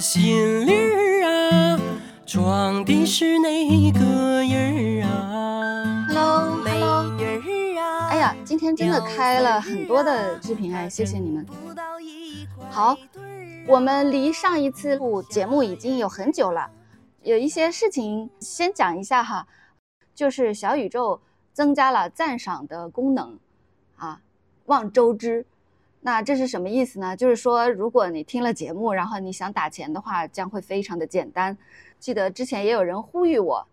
[0.00, 1.78] 我心里儿啊，
[2.24, 4.00] 装的是哪个
[4.42, 6.70] 人儿啊？Hello，美
[7.22, 8.08] 人儿啊！
[8.08, 11.46] 哎呀，今天真的开了很多的视频哎，谢谢你们。
[12.70, 12.96] 好，
[13.68, 16.70] 我们离上一次录节目已经有很久了，
[17.22, 19.46] 有一些事情先讲一下哈，
[20.14, 21.20] 就是小宇宙
[21.52, 23.38] 增加了赞赏的功能，
[23.96, 24.22] 啊，
[24.64, 25.44] 望周知。
[26.02, 27.14] 那这是什么意思呢？
[27.14, 31.56] 就是说，如果你听了节目，然后你想打钱的话，将会非常的简单。
[31.98, 33.66] 记得之前也有人呼吁我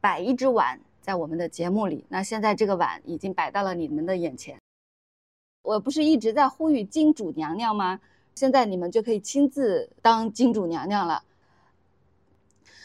[0.00, 4.56] 摆一只碗在我们的节目里，那现在这个碗已经摆到了你们的眼前。
[5.62, 7.98] 我不是一直在呼吁金主娘娘吗？
[8.36, 11.24] 现在你们就可以亲自当金主娘娘了。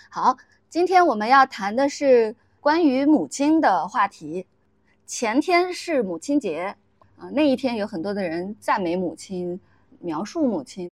[0.09, 0.36] 好，
[0.67, 4.47] 今天我们要谈的是关于母亲的话题。
[5.06, 6.75] 前天是母亲节
[7.17, 9.59] 啊、那一天有很多的人赞美母亲，
[10.00, 10.89] 描述母亲。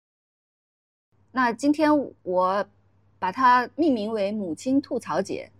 [1.30, 1.90] 那今天
[2.22, 2.66] 我
[3.18, 5.50] 把它命名为母亲吐槽节。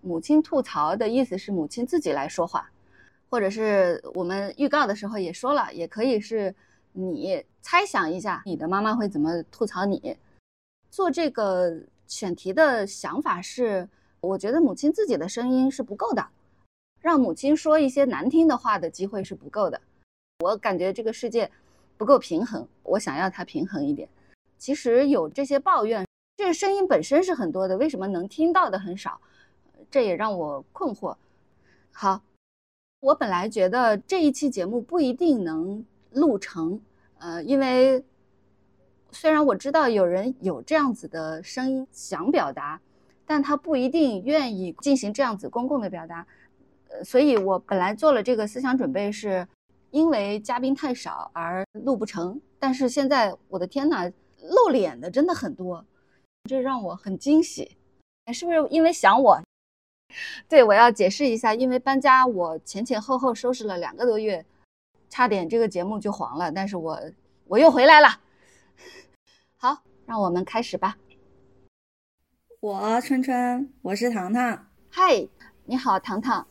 [0.00, 2.70] 母亲吐槽的意思是母亲自己来说话，
[3.30, 6.54] 或者是我们预告的时候也说了，也可以是
[6.92, 10.16] 你猜想一下你的妈妈会怎么吐槽你。
[10.90, 13.88] 做这个选题的想法是，
[14.20, 16.26] 我觉得母亲自己的声音是不够的，
[17.04, 19.78] 让母亲说一些难听的话的机会是不够的。
[20.38, 21.50] 我感觉这个世界
[21.98, 24.08] 不够平衡，我想要它平衡一点。
[24.56, 26.06] 其实有这些抱怨，
[26.38, 29.20] 这个声音本身是很多的，为什么能听到的很少？
[29.90, 31.14] 这也让我困惑。
[31.92, 32.22] 好，
[33.00, 36.80] 我本来觉得这一期节目不一定能录成，
[37.18, 38.02] 呃，因为
[39.12, 42.80] 虽然我知道有人有这样子的声音想表达，
[43.26, 46.26] 但他不一定愿意进行这样子公共的表达，
[47.02, 49.46] 所以我本来做了这个思想准备，是
[49.90, 52.40] 因为嘉宾太少而录不成。
[52.58, 54.10] 但是现在我的天呐，
[54.42, 55.84] 露脸的真的很多，
[56.44, 57.76] 这让我很惊喜。
[58.32, 59.40] 是不是因为想我？
[60.48, 64.44] 对，我要解释一下，因为搬家，我前前后后收拾了两个多月，
[65.10, 67.00] 差点这个节目就黄了，但是我
[67.46, 68.20] 我又回来了。
[69.56, 70.96] 好，让我们开始吧。
[72.60, 74.66] 我春春，我是糖糖。
[74.88, 75.28] 嗨，
[75.64, 76.46] 你好，糖糖。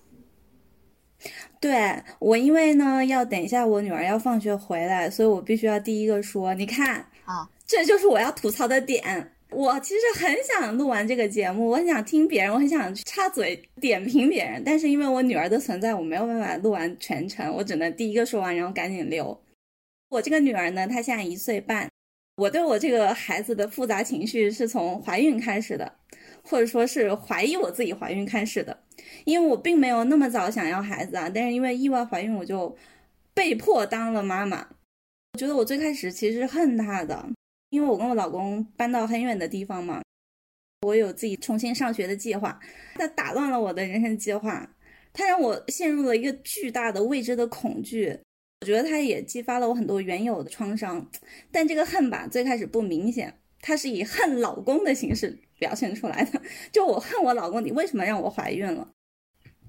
[1.64, 6.54] 对我，因为呢要等一下我女儿要放学回来，所以我必须要第一个说。
[6.56, 9.32] 你看，啊，这就是我要吐槽的点。
[9.50, 19.42] 我其实很想录完这个节目，我很想听别人，我很想插嘴点评别人，但是因为我女儿的存在，我没有办法录完全程，我只能第一个说完，然后赶紧溜。
[20.10, 21.88] 我这个女儿呢，她现在一岁半，
[22.36, 25.94] 我对我这个孩子的复杂情绪是从怀孕开始的，
[26.44, 28.84] 或者说是怀疑我自己怀孕开始的，
[29.26, 32.78] 因为我并没有那么早想要孩子啊，但是因为意外怀孕，我就
[33.34, 34.68] 被迫当了妈妈。
[35.34, 37.30] 我觉得我最开始其实是恨她的。
[37.70, 40.00] 因为我跟我老公搬到很远的地方嘛，
[40.82, 42.60] 我有自己重新上学的计划，
[42.94, 44.70] 他打乱了我的人生计划，
[45.12, 48.16] 他让我陷入了一个巨大的未知的恐惧。
[48.62, 51.10] 我觉得他也激发了我很多原有的创伤，
[51.52, 56.42] 但这个恨吧，最开始不明显，他是以恨老公的形式表现出来的。
[56.74, 58.86] 就我恨我老公，你为什么让我怀孕了？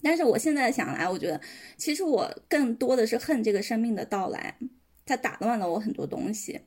[0.03, 1.41] 但是我现在想来，我觉得
[1.77, 4.55] 其实我更多的是恨这个生命的到来，
[5.06, 6.60] 它打乱了我很多东西。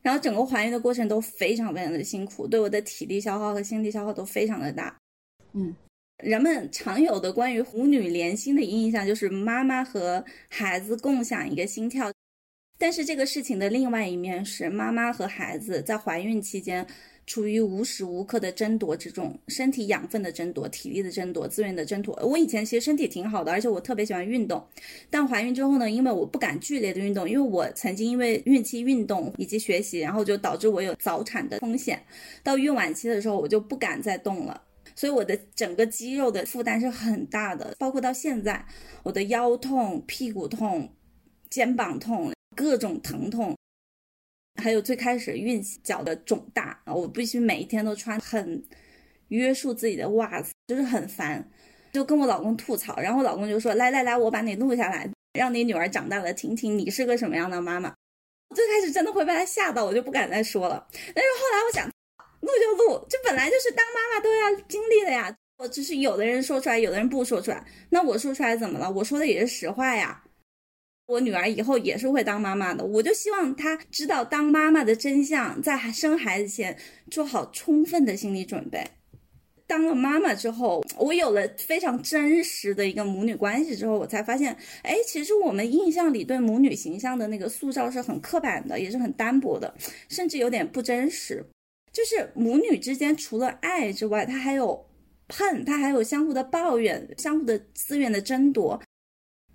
[0.00, 4.96] 然后整个怀孕的过程都非常非常的辛苦，对我的体力消耗和心力消耗都非常的大。
[5.52, 5.74] 嗯，
[6.18, 12.12] 人们常有的关于母女连心的印象就是妈妈和孩子共享一个心跳，
[12.78, 16.86] 但是这个事情的另外一面是妈妈和孩子在怀孕期间
[17.28, 22.18] 处于无时无刻的争夺之中，身体养分的争夺、体力的争夺、资源的争夺。
[22.24, 24.66] 我以前其实身体挺好的，而且我特别喜欢运动，
[25.10, 32.02] 但怀孕之后呢，因为我不敢剧烈的运动，因为我曾经因为孕期运动以及学习，然后就导致我有早产的风险。
[32.42, 34.62] 到孕晚期的时候，我就不敢再动了，
[34.96, 38.64] 所以我的整个肌肉的负担是很大的，包括到现在，
[39.02, 40.88] 我的腰痛、屁股痛、
[41.50, 43.54] 肩膀痛，各种疼痛。
[44.62, 48.62] 还有最开始孕脚的肿大啊，我必须每一天都穿很
[49.28, 51.48] 约束自己的袜子，就是很烦，
[51.92, 57.94] 就跟我老公吐槽，然后我老公就说：“来来来，我把你录下来，让你女儿长大了听听你是个什么样的妈妈。”
[58.54, 60.86] 最开始真的会被他吓到，我就不敢再说了。
[61.14, 61.86] 但是后来我想，
[62.40, 65.34] 录就录，这本来就是当妈妈都要经历的呀。
[65.58, 68.90] 我只是有的人说出来，有的人不说出来，那我说出来怎么了？
[68.90, 70.24] 我说的也是实话呀。
[71.08, 76.76] 我女儿以后也是会当妈妈的，我就希望她知道当妈妈的真相，在生孩子前
[77.10, 78.86] 做好充分的心理准备。
[79.66, 89.74] 当了妈妈之后，我有了非常真实的一个母女关系之后，我才发现，哎，其实我们印象里对母女形象的那个塑造是很刻板的，也是很单薄的，
[90.10, 91.42] 甚至有点不真实。
[91.90, 94.86] 就是母女之间除了爱之外，它还有
[95.30, 98.78] 恨，它还有相互的抱怨，相互的资源的争夺。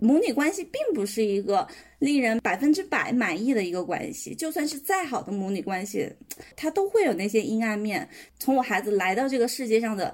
[0.03, 1.65] 母女关系并不是一个
[1.99, 6.11] 令人百分之百满意的一个关系，就算是再好的母女关系，
[6.57, 8.07] 它都会有那些阴暗面。
[8.37, 10.13] 从我孩子来到这个世界上的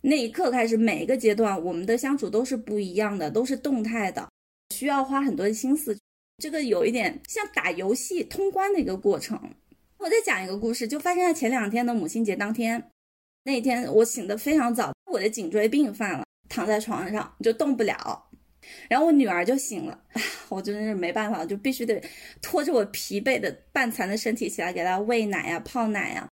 [0.00, 4.28] 那一刻开始，每一个阶段我们的相处都是不一样的，都是动态的，
[4.74, 5.96] 需要花很多心思。
[6.42, 9.40] 这个有一点像打游戏通关的一个过程。
[9.98, 12.90] 我再讲一个故事，就发生在前两天的母亲节当天。
[13.44, 18.27] 那天我醒得非常早，我的颈椎病犯了，躺在床上就动不了。
[18.88, 19.98] 然后我女儿就醒了，
[20.48, 22.02] 我真的是没办法，就必须得
[22.40, 26.28] 拖着我疲惫的半残的身体起来给她喂奶呀、泡奶呀。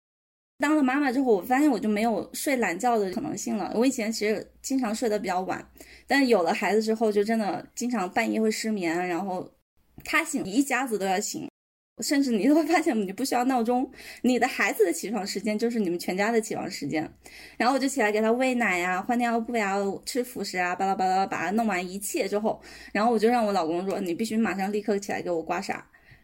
[0.59, 3.73] 当了妈妈之后，我发现我就没有睡懒觉的可能性了。
[3.75, 5.67] 我以前其实经常睡得比较晚，
[6.07, 9.51] 但有了孩子之后，就真的经常半夜会失眠，然后
[10.05, 11.50] 她醒，一家子都要醒。
[12.03, 13.91] 甚至你都会发现，你不需要闹钟，
[14.23, 17.11] 你的孩子的起床时间就是你们全家的起床时间。
[17.57, 22.61] 然后我就起来给他喂奶呀、换尿布呀、吃辅食啊，巴拉巴拉把他弄完一切之后，
[22.93, 25.77] 然后我就让我老公说：“你必须马上立刻起来给我刮痧。”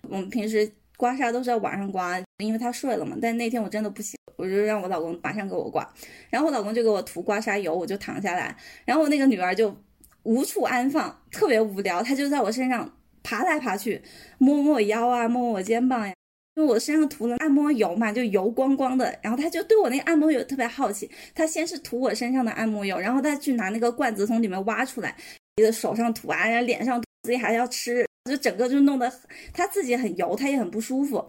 [0.08, 3.16] 我们平时刮痧都是在晚上刮，因为他睡了嘛。
[3.20, 5.86] 但那天我真的不行，我就让我老公马上给我刮。
[6.30, 8.56] 然后我老公就给我涂刮痧油，我就躺下来。
[8.84, 9.76] 然后我那个女儿就
[10.22, 12.95] 无处安放，特别无聊，她就在我身上。
[13.26, 14.00] 爬来爬去，
[14.38, 16.14] 摸摸我腰啊，摸摸我肩膀呀，
[16.54, 19.18] 因为我身上涂了按摩油嘛，就油光光的。
[19.20, 25.16] 然后他就对我那个按摩油特别好奇，他先是涂我身上的按摩油，然后他去拿那个罐子从里面挖出来，
[25.56, 29.12] 你的手上涂啊，然后脸上涂自己还要吃，就整个就弄得
[29.52, 31.28] 他自己很油，他也很不舒服。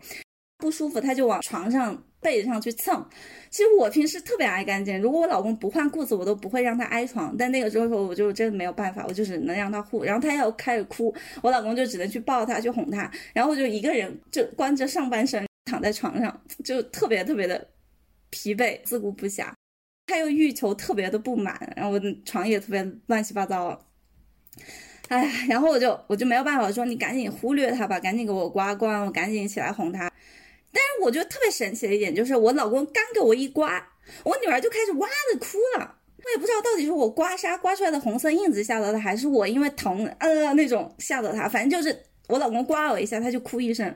[0.58, 3.06] 不舒服，他就往床上背上去蹭。
[3.50, 7.36] 其实我平时特别爱干净，如果我老公不换裤子，我都不会让他挨床。
[7.38, 10.04] 但那个时候我就真的没有办法，我就只能让他护。
[10.04, 13.10] 然后他要开始哭，我老公就只能去抱他，去哄他。
[13.34, 17.68] 然后我就一个人就光着上半身躺在床上，就特别特别的
[18.32, 19.52] 疲惫，自顾不暇。
[20.08, 23.80] 他又欲求特别的不满，然后我的床也特别乱七八糟。
[25.10, 30.12] 哎，然后我就我就没有办法说你赶紧忽略他吧，赶紧给我刮刮，我赶紧起来哄他。
[30.72, 33.82] 但是我觉得特别神奇的一点就是，我老公刚给我一刮，
[34.24, 35.96] 我女儿就开始哇的哭了。
[36.18, 41.48] 我也不知道到底是我刮痧刮出来的红色印子吓到她，还是我因为疼呃那种吓到她。
[41.48, 41.98] 反正就是
[42.28, 43.96] 我老公刮我一下，她就哭一声。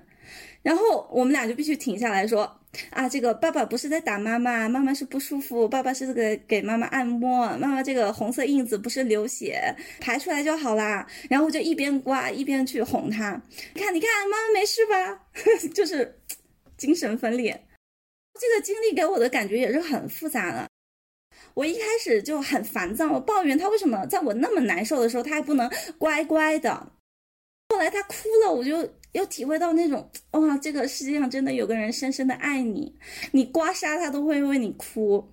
[0.62, 2.44] 然后我们俩就必须停下来说
[2.92, 11.06] 啊，这个爸爸不是在打妈妈，妈妈是不舒服，爸爸是这个给妈妈按摩，妈妈这个红色印子不是流血排出来就好啦。
[11.30, 13.42] 然后就一边刮一边去哄她，
[13.76, 15.20] 看你看妈妈没事吧？
[15.76, 16.18] 就是。
[16.82, 17.68] 精神分裂，
[18.40, 20.68] 这个经历给我的感觉也是很复杂的。
[21.54, 25.70] 我一开始就很烦躁，我抱怨他为什么在我那么难受的时候，他还不能
[26.00, 26.92] 乖乖的。
[27.70, 32.98] 后来他哭了，我就又体会到那种哇，这个世界上真的有个人深深的爱你，
[33.32, 35.32] 你刮痧他都会为你哭。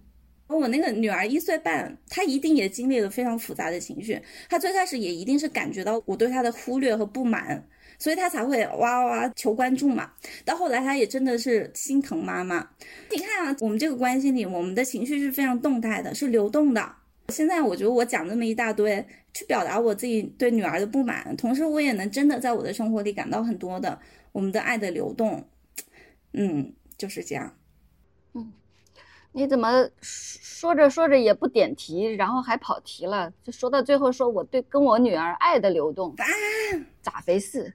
[0.48, 4.20] 我那个女儿一岁半，她一定也经历了非常复杂的情绪，
[4.50, 7.66] 她最开始也一定是感觉到我对她的忽略和不满。
[7.98, 10.12] 所以他才会哇哇哇求关注嘛。
[10.44, 12.68] 到后来，他也真的是心疼妈妈。
[13.10, 16.94] 你看啊，我们这个关系里，我们的情绪是非常动态的，是流动的。
[17.28, 24.00] 现在我觉得我讲这么一大堆，去表达我自己对女儿的不满，同时我也能真的在我的生活里感到很多的
[24.32, 25.46] 我们的爱的流动。
[26.32, 27.54] 嗯，就是这样。
[28.32, 28.52] 嗯，
[29.32, 33.30] 你怎么说着说着也不点题，然后还跑题了？
[33.42, 36.24] 就说到最后，说我对跟我女儿爱的流动，啊
[37.02, 37.74] 咋回事？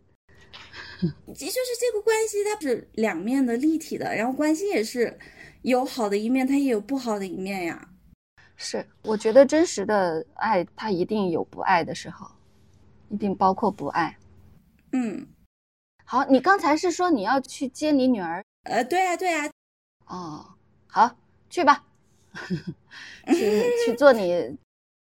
[1.34, 5.20] 就是这个关系，它是两面的、立体的，然后关系也是
[5.64, 7.90] 有好的一面，它也有不好的一面呀。
[8.56, 12.28] 是，我觉得真实的爱，它一定有不爱的时候，
[13.10, 14.18] 一定包括不爱。
[14.92, 15.28] 嗯，
[16.06, 18.44] 好，你刚才是说你要去接你女儿？
[18.64, 19.50] 呃，对啊，对啊。
[20.06, 20.46] 哦，
[20.88, 21.18] 好，
[21.50, 21.84] 去吧，
[23.28, 24.58] 去去做你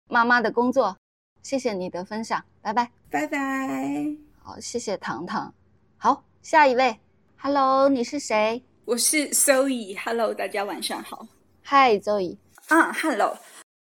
[0.10, 0.98] 妈妈的工作。
[1.44, 4.16] 谢谢你的分享，拜拜，拜拜。
[4.42, 5.54] 好，谢谢糖糖。
[5.98, 7.00] 好，下一位
[7.38, 8.64] ，Hello，你是谁？
[8.86, 11.26] 我是 Zoe，Hello，大家晚上好。
[11.64, 12.38] Hi，Zoe。
[12.68, 13.38] 啊，Hello，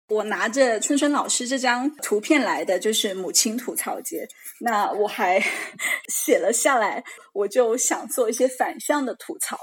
[0.10, 4.28] 我拿着春春老师这张图片来的，就是母亲吐槽节。
[4.62, 5.40] 那我还
[6.08, 7.04] 写了下来，
[7.34, 9.58] 我就想做一些反向的吐槽。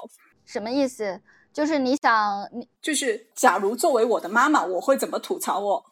[0.44, 1.21] 什么意思？
[1.52, 5.85] 就是你想，你就是假如作为我的妈妈，我会怎么吐槽我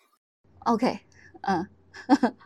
[0.66, 1.00] ？OK，
[1.40, 1.66] 嗯。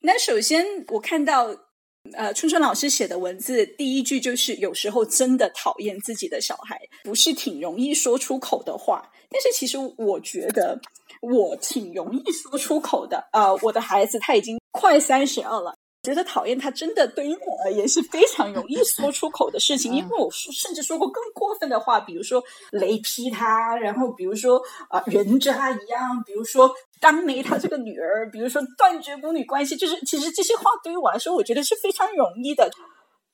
[0.00, 1.67] 那首先我看到。
[2.14, 9.10] 呃，春春老师写的文字第一句就是有时候真的讨厌自己的小孩，不是挺容易说出口的话。
[9.30, 10.80] 但是其实我觉得
[11.20, 13.28] 我挺容易说出口的。
[13.32, 15.74] 呃，我的孩子他已经快三十二了。
[16.08, 32.70] 觉得讨厌他，真的对于我而言是非常容易 说出口的事情，因为我甚至说过更过分的话，比如说雷劈他，然后比如说啊人渣一样，比如说当没他这个女儿，比如说断绝母女关系，就是其实这些话对于我来说，我觉得是非常容易的。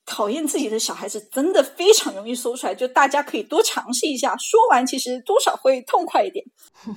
[0.06, 6.44] 讨厌自己的小孩子真的非常容易说出来，就大家可以多尝试一下，说完其实多少会痛快一点。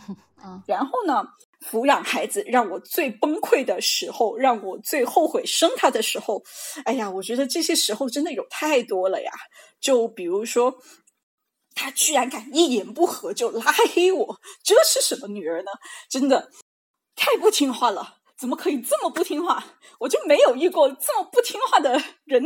[0.68, 1.24] 然后呢？
[1.70, 6.42] 抚养孩子让我最崩溃的时候，让我最后悔生他的时候，
[6.86, 9.32] 哎呀，我觉得这些时候真的有太多了呀。
[9.80, 10.76] 就比如说，
[11.76, 13.62] 他居然敢一言不合就拉
[13.94, 15.72] 黑我，这是什么女儿呢？
[16.10, 16.50] 真的
[17.16, 19.64] 太不听话了，怎么可以这么不听话？
[20.00, 22.44] 我就没有遇过这么不听话的人，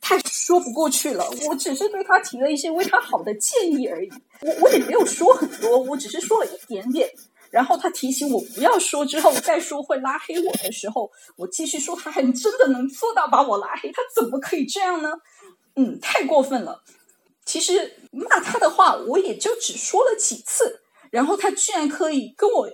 [0.00, 1.28] 太说不过去了。
[1.48, 4.08] 我只是对他提了一些为他好的建议而已，
[4.40, 7.10] 我我也没有说很多，我只是说了一点点。
[7.50, 13.90] 然后他提醒我不要说，之后再说会拉黑我的时候，我继续说，他还真的能做到把我拉黑？
[13.90, 15.10] 他怎么可以这样呢？
[15.76, 16.82] 嗯，太过分了。
[17.44, 22.68] 其实骂他的话，我也就只说了几次，然后他居然可以跟我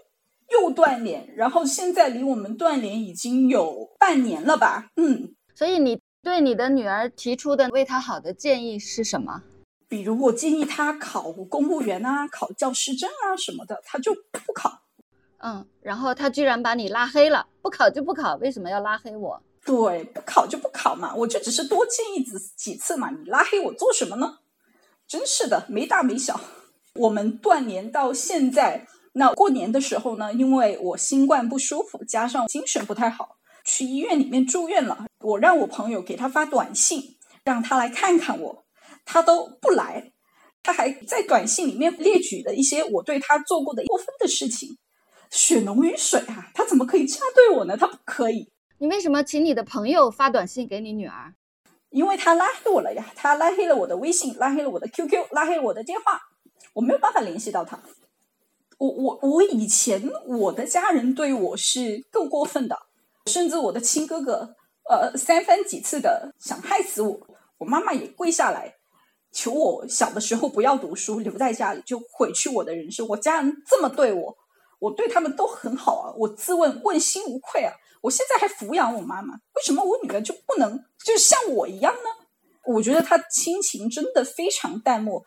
[0.50, 4.90] 又断联，然后现在离我们断联已经有半年了吧？
[4.96, 9.42] 嗯，所以你对你的女儿提出的为她好的建议是什么？
[9.88, 14.14] 比如我建议他考公务员啊，考教师证啊什么的，他就
[14.44, 14.82] 不考。
[15.38, 19.40] 嗯，然后他居然把你拉黑了，不考就不考，为什么要拉黑我？
[19.64, 24.38] 对，不考就不考嘛，我就只是多建议几几次嘛，你拉黑我做什么呢？
[25.06, 26.40] 真是的，没大没小。
[26.94, 35.06] 我们断联到现在，那过年的时候呢，因为我新冠不舒服，加上精神不太好，去医院里面住院了。
[35.20, 38.65] 我让我朋友给他发短信，让他来看看我。
[39.06, 40.12] 他都不来，
[40.62, 44.76] 他还在短信里面列举了一些我对他做过的过分的事情，
[45.30, 46.50] 血浓于水啊！
[46.52, 47.76] 他怎么可以这样对我呢？
[47.76, 48.52] 他不可以。
[48.78, 51.32] 你为什么请你的朋友发短信给你女儿？
[51.90, 53.10] 因为他拉黑我了呀！
[53.14, 56.20] 他拉黑了我的微信，拉黑了我的 QQ，拉黑了我的电话，
[56.74, 57.80] 我没有办法联系到他。
[58.78, 62.76] 我我我以前我的家人对我是更过分的，
[63.26, 64.54] 甚至我的亲哥哥，
[64.90, 67.26] 呃，三番几次的想害死我，
[67.58, 68.75] 我妈妈也跪下来。
[69.36, 73.06] 求我小的时候不要读书，留在家里就毁去我的人生。
[73.06, 74.34] 我家人这么对我，
[74.78, 76.14] 我对他们都很好啊。
[76.16, 77.74] 我自问问心无愧啊。
[78.00, 82.08] 我现在还抚养我妈妈，为什么我女儿就不能就像我一样呢？
[82.72, 85.22] 我觉得她亲情真的非常淡漠。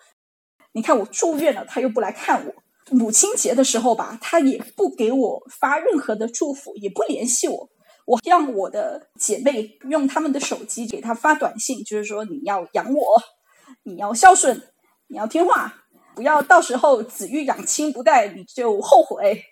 [0.71, 2.53] 你看我住院了，她又不来看我。
[2.91, 7.69] 母亲节的时候吧，她也不给我发任何的祝福，也不联系我。
[8.07, 13.05] 我让我的姐妹用他们的手机给她发短信，就是说你要养我。
[13.89, 14.61] 你要孝顺，
[15.07, 19.43] 你要听话，不要到时候子欲养亲不待，你就后悔。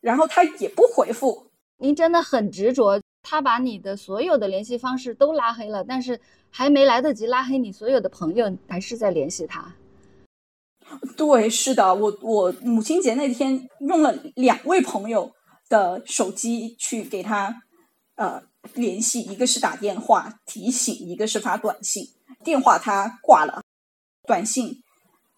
[0.00, 1.50] 然后他也不回复。
[1.78, 6.20] 您真的很执着，他把你的所有的联系方式都拉黑了，但是
[6.50, 9.74] 还没来得及拉黑你所有的朋友，还是在联系他。
[11.16, 15.32] 对，是的，我我母亲节那天用了两位朋友
[15.70, 17.62] 的手机去给他
[18.16, 18.42] 呃
[18.74, 22.10] 联系，一个是打电话提醒，一个是发短信。
[22.44, 23.63] 电话他挂了。
[24.26, 24.82] 短信，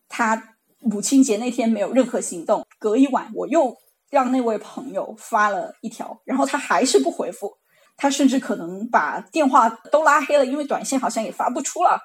[0.08, 2.66] 他母亲节那天没有任何行动。
[2.78, 3.76] 隔一晚，我又
[4.10, 7.56] 让那位朋友发了一条，然后他还是不回复。
[7.96, 11.98] 他甚至可能把电话都拉黑了，因为短信好像也发不出了。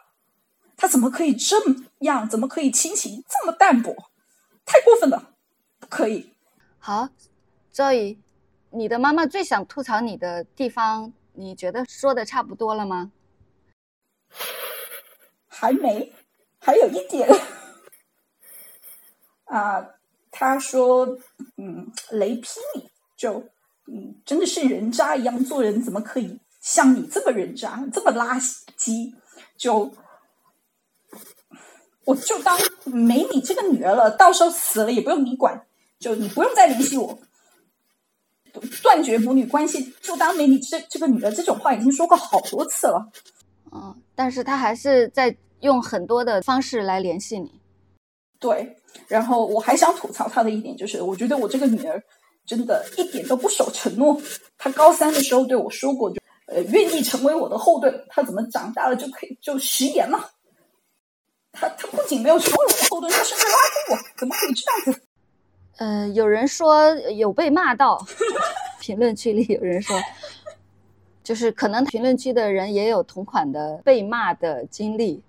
[0.78, 1.58] 他怎么可以这
[2.00, 2.28] 样？
[2.28, 3.94] 怎么可以亲情这么淡薄？
[4.66, 5.34] 太过分了，
[5.80, 6.34] 不可以。
[6.80, 7.10] 好，
[7.72, 8.18] 周怡，
[8.72, 13.12] 你的妈妈最想吐槽你的地方，你觉得说的差不多了吗？
[15.48, 16.14] 还没。
[16.64, 17.28] 还有一点，
[19.46, 19.84] 啊，
[20.30, 21.18] 他说，
[21.58, 22.88] 嗯，雷劈你，
[23.18, 23.44] 就，
[23.88, 28.40] 嗯，真的是人渣一样做人，怎么可以像你这么人渣，这么垃
[28.78, 29.12] 圾？
[29.58, 29.92] 就，
[32.06, 35.66] 我就当没你这个女儿了，到时候死了也不用你管，
[36.00, 37.20] 就你不用再联系我，
[38.84, 41.32] 断绝母女关系，就当没你这这个女儿。
[41.32, 43.12] 这种话已经说过好多次了，
[43.72, 45.36] 嗯，但是他还是在。
[45.62, 47.60] 用很多的方式来联系你，
[48.40, 48.78] 对。
[49.08, 52.02] 然后我还想吐槽他的一点就是，我觉得我这个女儿
[52.46, 54.22] 真的一点都不守承诺。
[54.58, 58.06] 她高三的时候对我说过，就呃愿意成为我的后盾。
[58.10, 60.32] 她怎么长大了就可以就食言了？
[61.54, 65.02] 她她不仅没有成为我的后盾，她甚至拉黑我，怎么可以这样子？
[65.78, 68.06] 呃，有人说有被骂到，
[68.82, 69.98] 评论区里有人说，
[71.24, 75.24] 就是可能评论区的人也有同款的被骂的经历。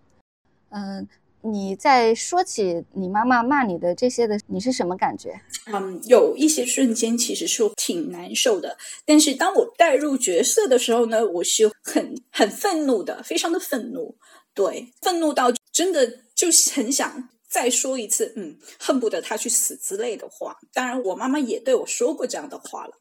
[0.74, 1.06] 嗯，
[1.42, 5.40] 你在说起你妈妈骂你的这些的，你是什么感觉？
[5.66, 14.16] 嗯，有一些瞬间其实是挺难受的，但是当我带入角色的时候呢，我是很很愤怒的，非常的愤怒，
[14.54, 20.56] 对，愤怒到真的就很想再说一次，嗯，恨不得他去死之类的话。
[20.72, 22.92] 当然，我妈妈也对我说过这样的话了。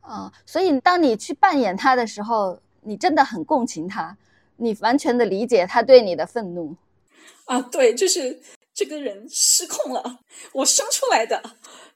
[0.00, 4.16] 啊，所以当你去扮演他的时候，你真的很共情他，
[4.56, 6.76] 你完全的理解他对你的愤怒。
[7.46, 8.40] 啊，对，就是
[8.72, 10.20] 这个人失控了，
[10.52, 11.42] 我生出来的，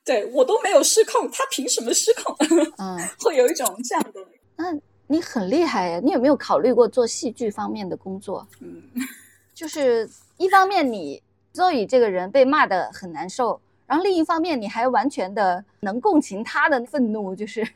[0.04, 2.36] 对我都没有失控，他凭什么失控？
[2.78, 4.20] 嗯，会有一种这样的。
[4.56, 4.74] 那
[5.06, 8.46] 你很厉害呀，你有没有考虑过做戏剧方面的工作？
[8.60, 8.82] 嗯，
[9.54, 11.22] 就是一方面你
[11.54, 13.60] Zoe 这个人被骂的很难受。
[13.86, 17.66] 然后另一方面，你还完全的能共情他的愤怒，就是，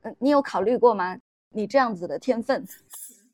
[0.00, 1.14] 嗯，你有考虑过吗？
[1.52, 2.66] 你这样子的天分，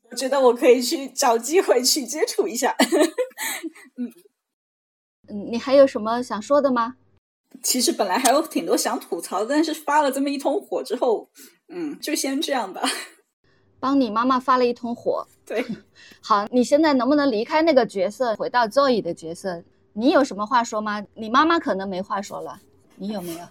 [0.09, 2.75] 我觉得我可以去找机会去接触一下。
[3.97, 4.11] 嗯
[5.29, 6.95] 嗯，你还有什么想说的吗？
[7.63, 11.29] 其实本来还有挺多想吐槽，但是发了这么一通火之后，
[11.69, 12.81] 嗯，就先这样吧。
[13.79, 15.63] 帮你妈妈发了一通火，对，
[16.21, 19.63] 好，你现在能不能离开那个角色，回到 Zoe 的角色？
[19.93, 21.03] 你有什么话说吗？
[21.15, 22.59] 你妈妈可能没话说了，
[22.95, 23.47] 你有没有？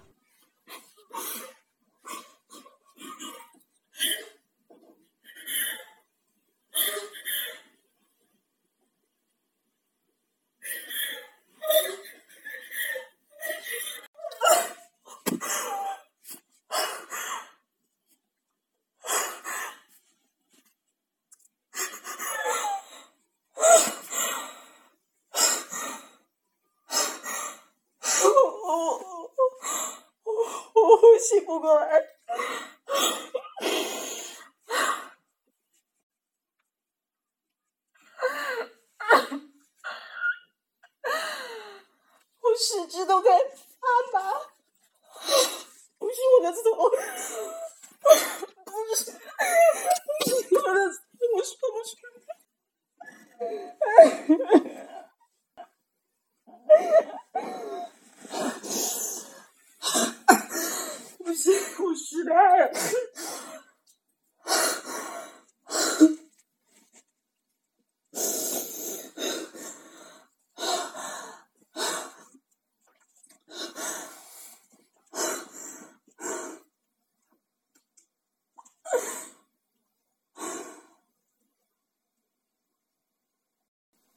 [31.46, 31.80] 不过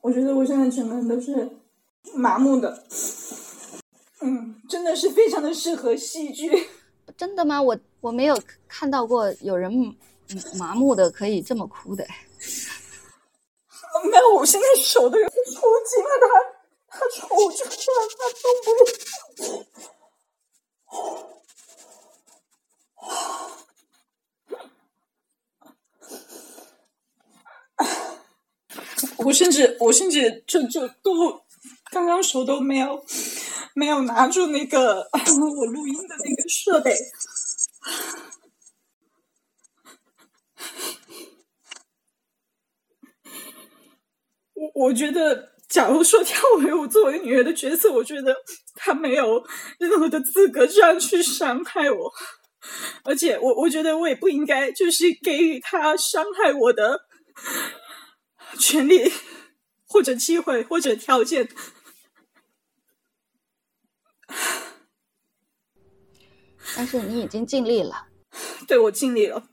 [0.09, 1.47] 我觉得我现在整个人都是
[2.15, 2.83] 麻木的，
[4.21, 6.67] 嗯，真的是非常的适合戏剧。
[7.15, 7.61] 真的吗？
[7.61, 9.71] 我我没有看到过有人
[10.57, 12.03] 麻木的可以这么哭的。
[14.11, 16.09] 没有，我现在手都有点抽筋了，
[16.89, 19.67] 他他抽就算他动不了。
[29.17, 31.41] 我甚至，我甚至就就都，
[31.91, 33.01] 刚刚手都没有，
[33.73, 35.07] 没有拿住那个
[35.57, 36.93] 我录音的那个设备。
[44.53, 48.35] 我我觉得，假如说跳为我作为女儿的角色，我觉得
[48.75, 49.41] 她没有
[49.77, 52.11] 任何的资格这样去伤害我，
[53.05, 56.99] 而且我我觉得我也不应该就是给予她伤害我的。
[58.59, 59.11] 权利，
[59.87, 61.49] 或者机会，或者条件，
[66.75, 68.07] 但是你已经尽力了。
[68.67, 69.49] 对我尽力了。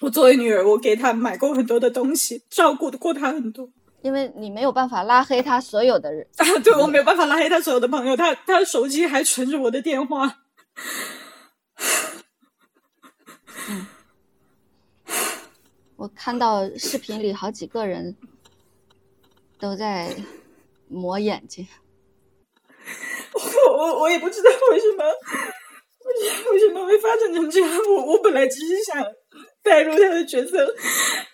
[0.00, 3.70] 我作为女儿，我给他买过很多的东西，照顾过他很多。
[4.02, 10.42] 因为你没有办法拉黑他所有的人啊，对我没有办法拉黑他所有的朋友，他他手机还存着我的电话。
[15.96, 18.16] 我看到视频里好几个人
[19.58, 20.14] 都在
[20.88, 21.66] 抹眼睛，
[23.32, 25.04] 我我我也不知道为什么，
[26.04, 27.70] 为为什么会发展成这样。
[27.88, 29.02] 我我本来只是想
[29.62, 30.74] 带入他的角色，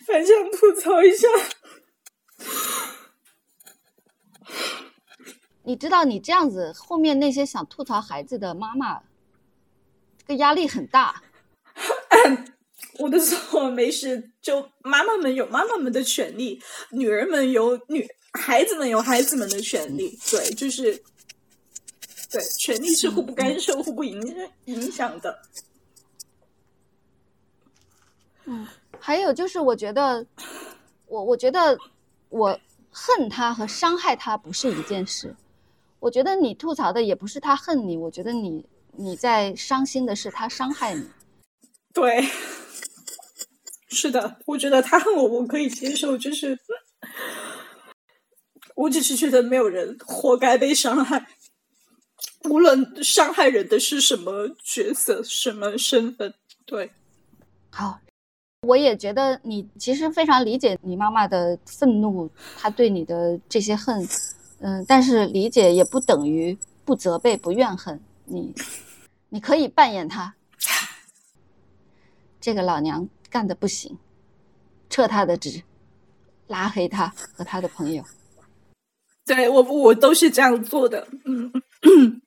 [0.07, 1.27] 反向吐槽一下。
[5.65, 9.01] 你知道，你这样子后面那些想吐槽孩子的妈妈，
[10.19, 11.23] 这个压力很大。
[12.99, 14.31] 我的错，没事。
[14.41, 20.19] 就妈妈们有妈妈们的权利，女人们有女孩子们有孩子们的权利。
[20.31, 21.03] 对，就是
[22.31, 24.21] 对，权利是互不干涉、互不影
[24.67, 25.43] 影响的。
[28.45, 28.67] 嗯，
[28.99, 30.27] 还有就是，我觉得，
[31.07, 31.79] 我我觉得
[32.29, 32.59] 我
[32.91, 35.35] 恨他和伤害他不是一件事。
[36.01, 41.09] 我觉得你吐槽的也不是他恨你，我觉得你你在伤心的是他伤害你。
[41.95, 42.27] 对，
[43.93, 46.59] 是的，我觉得他恨我，我可以接受，就是
[48.75, 51.27] 我只是觉得没有人活该被伤害，
[52.49, 56.35] 无论伤害人的是什么角色、什么身份。
[56.65, 56.91] 对，
[57.71, 58.01] 好，
[58.63, 64.09] 我也觉得你其实非常理解你妈妈的愤怒，她对你的这些恨。
[64.65, 68.55] 嗯，但是理解也不等于不责备、不怨恨你。
[69.29, 70.37] 你可以扮演她，
[72.41, 73.97] 这个老娘干的不行，
[74.91, 75.63] 撤他的职，
[76.49, 78.05] 拉黑他和他的朋友。
[79.25, 81.09] 对我，我都是这样做的。
[81.25, 81.51] 嗯，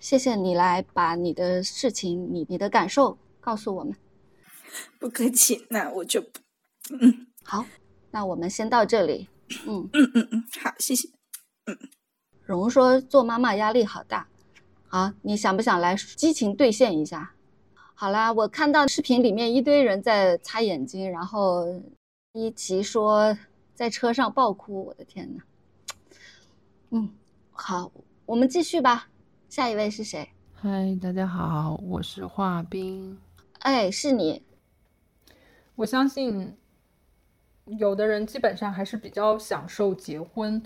[0.00, 3.94] 谢谢你来把你的事情、你你的感受告诉我们。
[4.98, 6.20] 不客气，那我就
[6.90, 7.64] 嗯，好，
[8.10, 9.28] 那我们先到这里。
[9.64, 11.08] 嗯嗯嗯嗯，好，谢谢。
[11.66, 11.78] 嗯，
[12.44, 14.26] 蓉说做妈妈压力好大，
[14.88, 17.34] 好，你想不想来激情兑现一下？
[17.94, 21.80] 好啦，我看到视频里面一堆人在擦眼睛，然后
[22.32, 23.36] 一齐说
[23.74, 25.42] 在车上爆哭，我的天呐。
[26.90, 27.10] 嗯，
[27.50, 27.92] 好，
[28.26, 29.08] 我们继续吧。
[29.48, 30.28] 下一位是谁？
[30.52, 33.18] 嗨，大家好，我是华冰。
[33.60, 34.42] 哎，是你。
[35.76, 36.56] 我相信。
[37.78, 40.60] 有的人基本上还是比较享受结婚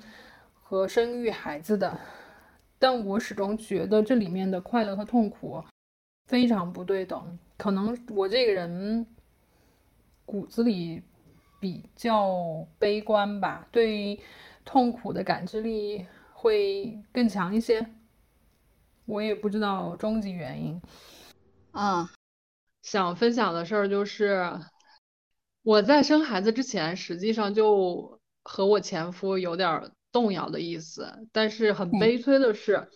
[0.55, 2.01] 和生育孩子的，
[2.79, 5.63] 但我始终觉得这里面的快乐和痛苦
[6.27, 7.39] 非常不对等。
[7.57, 9.07] 可能我这个人
[10.25, 11.03] 骨子里
[11.61, 14.21] 比较悲观吧，对
[14.65, 17.87] 痛苦的感知力会更强一些。
[19.07, 20.81] 我也不知道终极原因。
[21.73, 22.11] 啊，
[22.83, 24.61] 想分享的事儿就是。
[25.63, 31.13] 我在生孩子之前，实际上就和我前夫有点动摇的意思。
[31.33, 32.89] 但是很悲催的是，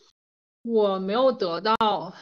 [0.63, 2.15] 我没有得到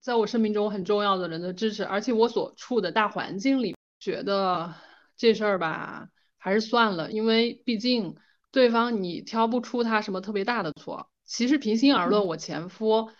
[0.00, 4.74] 在我生命中很重要的人的支持，而且我所处的大环境里，觉得
[5.16, 6.08] 这事儿吧，
[6.38, 8.16] 还是算了，因为毕竟
[8.50, 11.10] 对方你挑不出他什么特别大的错。
[11.24, 13.10] 其实平心而论，我前夫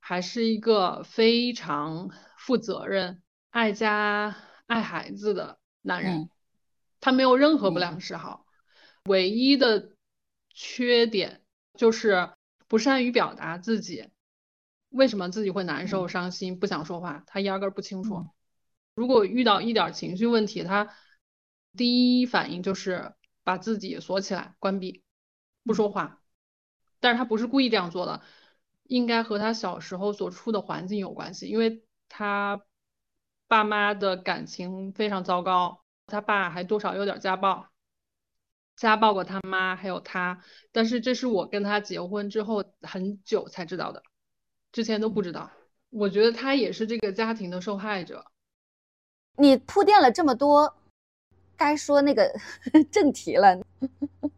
[0.00, 5.58] 还是一个非常负责任、爱家、爱孩子的。
[5.82, 6.28] 男人，
[7.00, 8.44] 他没有任何不良嗜好，
[9.04, 9.92] 唯一的
[10.50, 11.40] 缺点
[11.72, 12.34] 就是
[12.68, 14.10] 不善于表达自己。
[14.90, 17.24] 为什么自己会难受、伤心、不想说话？
[17.26, 18.26] 他压根儿不清楚。
[18.94, 20.94] 如果遇到一点情绪问题，他
[21.76, 25.02] 第一反应就是把自己锁起来、关闭，
[25.64, 26.20] 不说话。
[27.00, 28.22] 但是他不是故意这样做的，
[28.84, 32.62] 应该和他小时候所处的环境有关系，因为他。
[33.50, 37.68] 爸妈的感情非常糟糕，他爸还多少有点家暴，
[38.76, 44.04] 家暴过他妈还有他，但是这是我跟他结婚之后很久才知道的，
[44.72, 45.50] 之前都不知道。
[45.90, 48.24] 我觉得他也是这个家庭的受害者。
[49.36, 50.76] 你铺垫了这么多，
[51.56, 52.32] 该说那个
[52.90, 53.58] 正题了。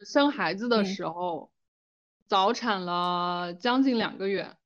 [0.00, 1.50] 生孩子的时候，
[2.26, 4.56] 早产了将近两个月。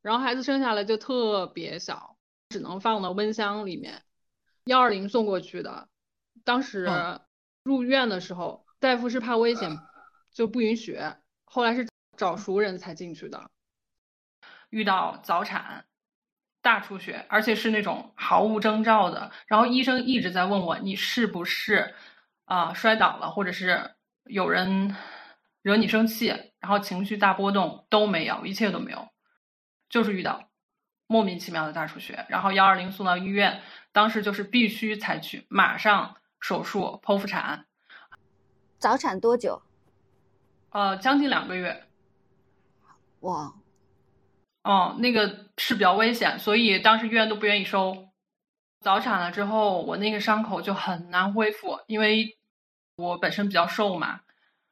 [0.00, 2.16] 然后孩子生下来就特别小，
[2.48, 4.02] 只能放到温箱里面，
[4.64, 5.88] 幺二零送过去的。
[6.44, 6.88] 当时
[7.62, 9.76] 入院的时候，大夫是怕危险，
[10.32, 10.98] 就不允许。
[11.44, 11.86] 后来是
[12.18, 13.50] 找熟人才进去的。
[14.68, 15.86] 遇到早产、
[16.60, 19.30] 大出血，而且是那种毫无征兆的。
[19.46, 21.94] 然后医生一直在问我，你是不是
[22.44, 24.94] 啊摔倒了，或者是有人
[25.62, 26.26] 惹你生气，
[26.58, 29.08] 然后情绪大波动都没有，一切都没有。
[29.88, 30.50] 就是遇到
[31.06, 37.64] 莫名其妙的大出血，然后幺二零送到医院，当时就是必须采取马上手术剖腹产。
[38.78, 39.62] 早产多久？
[40.70, 41.87] 呃，将近两个月。
[43.20, 43.52] 哇，
[44.62, 48.08] 哦，那个是比较危险，所以当时医院都不愿意收。
[48.80, 52.38] 早产了之后，我那个伤口就很难恢复，因为
[52.96, 54.20] 我本身比较瘦嘛，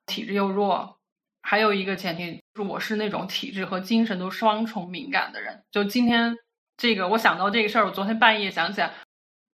[0.06, 0.98] 体质又弱。
[1.42, 5.64] 还有一个前提是，我是那种体质和精神都双重敏感的人。
[5.70, 6.36] 就今天
[6.76, 8.92] 这个，我想到这个事儿，我昨天半夜想起来，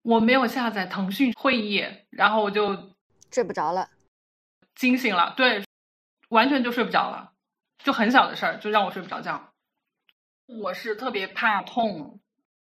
[0.02, 2.94] 我没有下载腾讯会议，然后我就
[3.30, 3.90] 睡不着了，
[4.74, 5.62] 惊醒了，对，
[6.30, 7.31] 完全就睡不着了，
[7.82, 9.52] 就很小的事儿就让我睡不着觉。
[10.46, 12.20] 我是特别怕痛，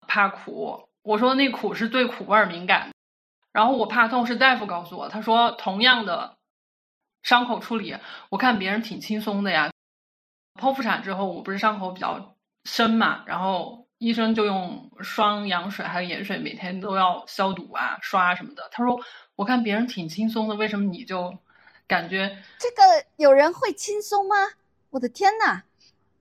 [0.07, 0.87] 怕苦。
[1.01, 2.91] 我说那苦是对苦味儿敏感，
[3.51, 6.35] 然后我怕痛是大夫告诉我，他说同样的。
[7.23, 7.97] 伤口处理，
[8.29, 9.71] 我看别人挺轻松的呀。
[10.61, 18.69] 剖腹产之后，我不是伤口比较深嘛，然后医生就用双氧水还有盐水，每天都要消毒啊、刷什么的。
[18.71, 19.03] 他说
[19.35, 21.35] ：“我看别人挺轻松的，为什么你就
[21.87, 22.83] 感觉这个
[23.15, 24.35] 有人会轻松吗？
[24.95, 25.63] 我的天呐！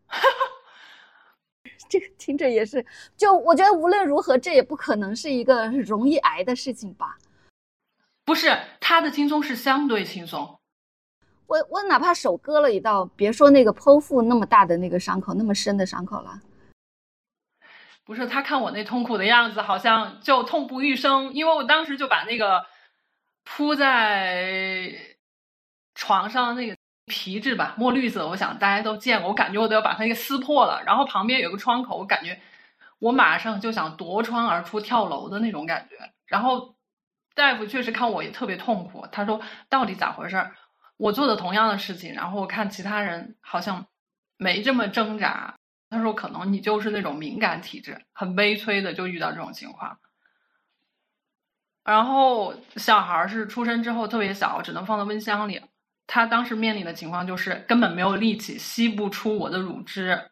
[1.88, 2.84] 这个听着也是，
[3.16, 7.16] 就我觉得无论如何，这也不可能是一个容易挨的事情吧？
[8.24, 10.58] 不是他的轻松是相对轻松。
[11.46, 16.42] 我我哪怕手割了一道，别说那个剖腹那么大的那个伤口，那么深的伤口了。”
[18.04, 22.66] 不是他看我那痛苦的样子，好像就痛不欲生，因为我当时就把那个
[23.44, 24.90] 铺在
[25.94, 30.82] 床上那个皮质吧，墨绿色，我想大家都见过，我感觉我都要把它给撕破了。
[30.84, 32.40] 然后旁边有个窗口，我感觉
[32.98, 36.12] 我马上就想夺窗而出跳楼的那种感觉。
[36.26, 36.74] 然后
[37.34, 40.54] 大夫确实看我也特别痛苦，他说到底咋回事儿？
[40.96, 43.86] 我做的同样的事情，然后我看其他人好像
[44.36, 45.54] 没这么挣扎。
[45.90, 49.98] 他说：“可能你就是那种敏感体质，很悲催的，就遇到这种情况。
[51.84, 55.60] 然后小孩是出生之后特别小，只能放在温箱里。
[56.06, 60.30] 他当时面临的情况就是根本没有力气吸不出我的乳汁，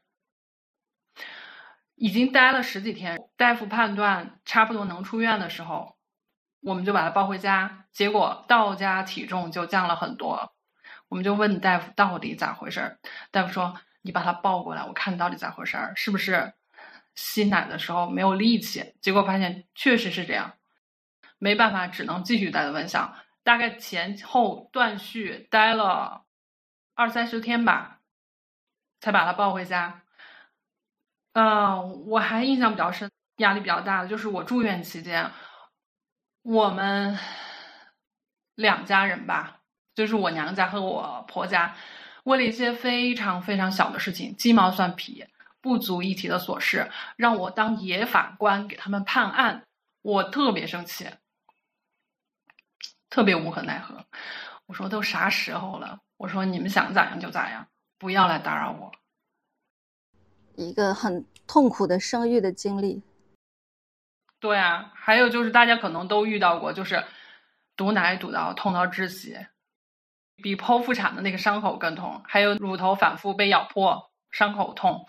[1.95, 3.19] 已经待了十几天。
[3.37, 5.97] 大夫判断差不多能出院的时候，
[6.61, 7.87] 我们就把他抱回家。
[7.93, 10.55] 结果到家体重就降了很多。
[11.09, 12.99] 我们就问大夫到底咋回事儿？
[13.31, 15.93] 大夫说。”你把他抱过来，我看到底咋回事儿？
[15.95, 16.55] 是不是
[17.15, 18.95] 吸奶的时候没有力气？
[19.01, 20.55] 结果发现确实是这样，
[21.39, 23.15] 没办法，只能继续待在温箱。
[23.43, 26.25] 大概前后断续待了
[26.95, 28.01] 二三十天吧，
[29.01, 30.03] 才把他抱回家。
[31.33, 35.31] 嗯，我还印象比较深，压力比较大的就是我住院期间，
[36.43, 37.19] 我们
[38.55, 39.61] 两家人吧，
[39.95, 41.75] 就是我娘家和我婆家。
[42.25, 45.27] 为了一些非常非常小的事情，鸡毛蒜皮、
[45.61, 49.65] 不足一提的琐事，让我当野法官给他们判案，
[50.03, 51.09] 我特别生气，
[53.12, 54.07] 特别无可奈何。
[54.64, 56.01] 我说都啥时候了？
[56.16, 58.90] 我说你们想咋样就咋样，不要来打扰我。
[60.57, 63.03] 一个很痛苦的生育的经历。
[64.40, 67.05] 对啊，还有就是大家可能都遇到过，就是
[67.77, 69.37] 堵奶堵到痛到窒息。
[70.37, 75.07] 比剖腹产的那个伤口更痛，还有乳头反复被咬破，伤口痛，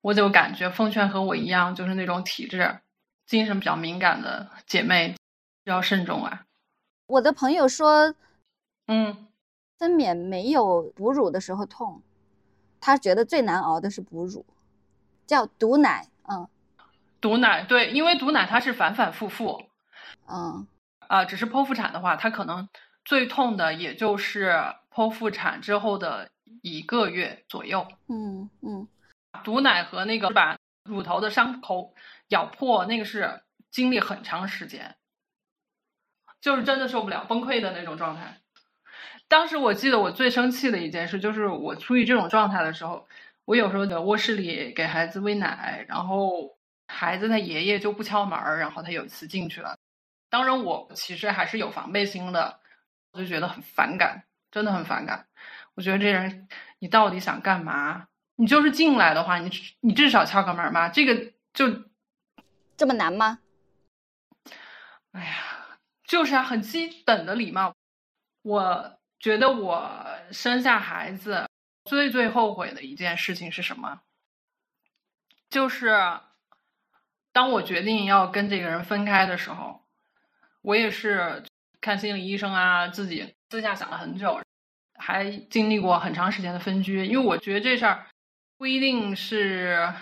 [0.00, 2.80] 我就感觉奉劝和我一样，就是那种体质、
[3.26, 5.14] 精神比较敏感的姐妹
[5.64, 6.46] 要慎重啊。
[7.06, 8.14] 我的朋友说，
[8.86, 9.26] 嗯，
[9.78, 12.02] 分娩没有哺乳的时候痛，
[12.80, 14.44] 他觉得最难熬的是哺乳，
[15.26, 16.48] 叫堵奶，嗯，
[17.20, 19.62] 堵奶，对，因为堵奶它是反反复复，
[20.26, 20.66] 嗯，
[21.08, 22.68] 啊，只是剖腹产的话，它可能。
[23.06, 24.54] 最痛的也就是
[24.90, 26.30] 剖腹产之后的
[26.62, 27.86] 一个月左右。
[28.08, 28.88] 嗯嗯，
[29.44, 31.94] 堵奶和那个把乳头的伤口
[32.28, 34.96] 咬破，那个是经历很长时间，
[36.44, 38.38] 就是真的受不了，崩溃的那种状态。
[39.28, 43.08] 当时我记得我最生气的一件事，就是我处于这种状态的时候，
[43.46, 49.78] 我有时候在卧室里给孩子喂奶，然后孩子他爷爷就不敲门，然后他有一次进去了。
[50.28, 52.60] 当然，我其实还是有防备心的。
[53.12, 55.26] 我就觉得很反感，真的很反感。
[55.76, 56.46] 我觉得这人，
[56.78, 58.08] 你到底想干嘛？
[58.36, 60.90] 你就是进来的话，你你至少敲个门吧。
[60.90, 61.84] 这个就
[62.76, 63.38] 这么难吗？
[65.12, 65.53] 哎呀，
[66.04, 67.74] 就是啊，很基本的礼貌。
[68.42, 71.48] 我觉得我生下孩子
[71.84, 74.02] 最最后悔的一件事情是什么？
[75.50, 76.20] 就是
[77.32, 79.84] 当我决定要跟这个人分开的时候，
[80.62, 81.44] 我也是。
[81.80, 84.40] 看心理医生啊，自己私下想了很久，
[84.94, 87.04] 还经历过很长时间的分居。
[87.04, 88.06] 因为我觉得这事儿
[88.56, 89.92] 不一定是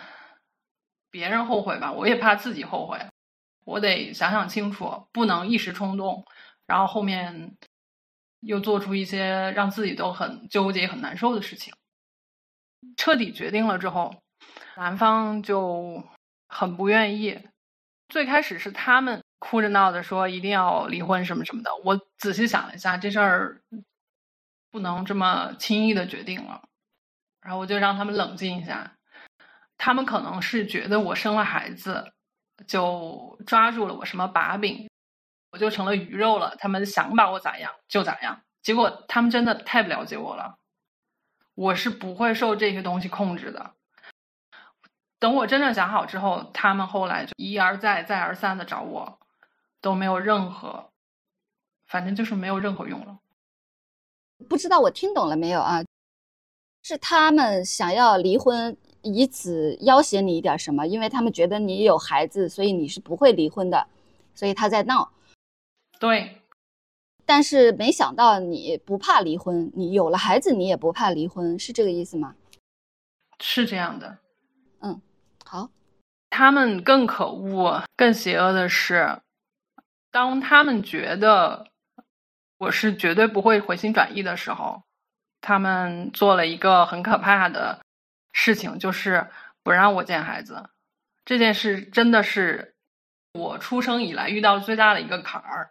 [1.11, 3.05] 别人后悔吧，我也怕自己后悔。
[3.64, 6.25] 我得想想清楚，不能一时冲动，
[6.66, 7.57] 然后后面
[8.40, 11.75] 又做出一些让自己都很纠结、很难受的事情。
[12.96, 14.14] 彻底决定了之后，
[14.77, 16.05] 男方就
[16.48, 17.48] 很不愿意。
[18.09, 19.22] 最开始是他们。
[19.44, 23.61] 哭着闹着说一定要离婚什么什么的，我仔细想了一下，这事儿
[24.70, 26.62] 不能这么轻易的决定了。
[27.40, 28.96] 然后我就让他们冷静一下，
[29.77, 32.12] 他们可能是觉得我生了孩子，
[32.66, 34.88] 就抓住了我什么把柄，
[35.51, 36.57] 我就成了鱼肉了。
[36.57, 40.59] 他们想把我咋样就咋样，结果他们真的太不了解我了，
[41.55, 43.75] 我是不会受这些东西控制的。
[45.18, 49.18] 等我真正想好之后，他们后来就一而再、再而三的找我。
[49.81, 50.92] 都没有任何，
[51.87, 53.18] 反正就是没有任何用了。
[54.48, 55.83] 不知道我听懂了没有啊？
[56.85, 63.87] 是他们想要离婚，以此要挟你一点什么，因为他们觉得你有孩子，所以你是不会离婚的，
[64.35, 65.11] 所以他在闹。
[65.99, 66.38] 对。
[67.25, 72.35] 但是没想到你不怕离婚，你有了孩子你也不怕离婚，是这个意思吗？
[73.41, 74.19] 是这样的。
[74.81, 75.01] 嗯，
[75.45, 75.71] 好。
[76.31, 79.21] 他们更可恶、更邪恶的是，
[80.11, 81.69] 当他们觉得
[82.59, 84.83] 我是绝对不会回心转意的时候，
[85.41, 87.81] 他们做了一个很可怕的
[88.33, 89.29] 事情，就是
[89.62, 90.71] 不让我见孩子。
[91.25, 92.75] 这件事真的是
[93.33, 95.71] 我出生以来遇到最大的一个坎儿。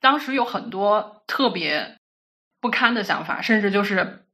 [0.00, 1.96] 当时有很多特别
[2.60, 4.26] 不堪的想法，甚至就是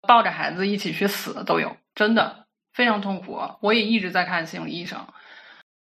[0.00, 3.40] 抱着孩子一起去死都有，真的非常痛苦。
[3.60, 5.06] 我也一直在看心理医生。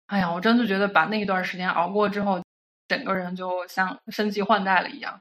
[0.06, 2.42] 哎呀，我真的觉得把那一段时间熬过之后，
[2.86, 5.20] 整个人就像升级换代了一样，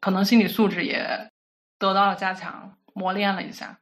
[0.00, 1.30] 可能心理素质也
[1.78, 3.78] 得到了加强，磨练了一下。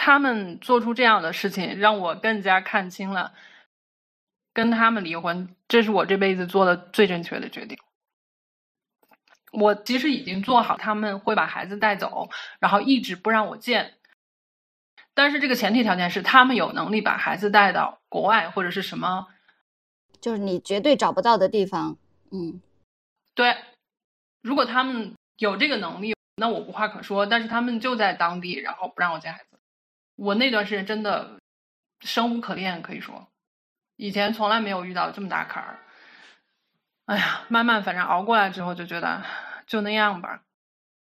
[0.00, 3.32] 他们做出这样的事情，让我更加看清了
[4.54, 7.76] 跟他们离婚，这是我这辈子做的最正确的决定。
[9.50, 12.30] 我其实已经做好，他们会把孩子带走，
[12.60, 13.94] 然后一直不让我见。
[15.14, 19.26] 但是这个前提条件是，他们有能力把孩子带到国外或者是什么，
[20.20, 21.98] 就是你绝对找不到的地方。
[22.30, 22.62] 嗯，
[23.34, 23.56] 对。
[24.42, 27.26] 如果他们有这个能力，那我无话可说。
[27.26, 29.57] 但是他们就在当地，然后不让我见孩子。
[30.18, 31.38] 我那段时间真的
[32.00, 33.28] 生无可恋，可以说，
[33.94, 35.78] 以前从来没有遇到这么大坎儿。
[37.04, 39.22] 哎呀，慢慢反正熬过来之后就觉得
[39.68, 40.42] 就那样吧。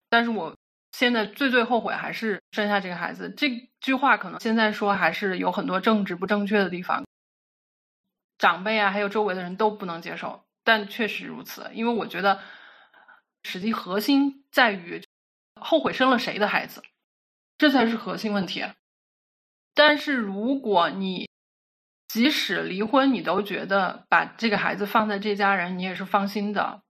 [0.09, 0.55] 但是我
[0.91, 3.31] 现在最最后悔还是生下这个孩子。
[3.31, 7.03] 这句话可能现在说还是有很多政治不正确的地方，
[8.37, 10.45] 长辈啊还有周围的人都不能接受。
[10.63, 12.41] 但确实如此，因为我觉得
[13.41, 15.01] 实际核心在于
[15.59, 16.83] 后悔生了谁的孩子，
[17.57, 18.63] 这才是核心问题。
[19.73, 21.29] 但是如果你
[22.07, 26.81] 即使离婚，你都觉得把这个孩子放在这家人，你也是放心的。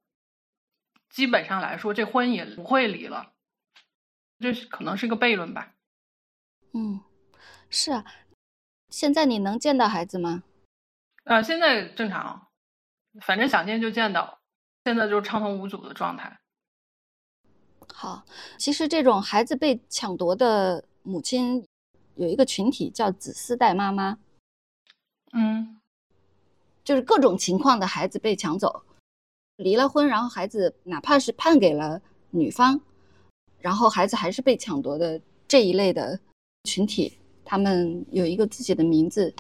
[1.10, 3.34] 基本上来说，这婚也不会离了。
[4.40, 5.74] 这是可能是个悖论吧。
[6.74, 7.02] 嗯，
[7.70, 8.06] 是啊。
[8.90, 10.44] 现在你能见到孩子吗？
[11.26, 12.48] 呃，现在正常，
[13.22, 14.40] 反正想见就见到。
[14.86, 16.40] 现在就是畅通无阻的状态。
[17.94, 18.24] 好，
[18.58, 21.68] 其实这种孩子被抢夺的母亲
[22.16, 24.18] 有一个群体叫子嗣代妈妈。
[25.32, 25.80] 嗯，
[26.84, 28.84] 就是各种情况的孩子被抢走，
[29.58, 32.82] 离了婚，然后孩子哪怕是判给了女方，
[33.60, 36.20] 然后孩子还是被抢夺的这一类的
[36.64, 39.32] 群体，他们有一个自己的名字，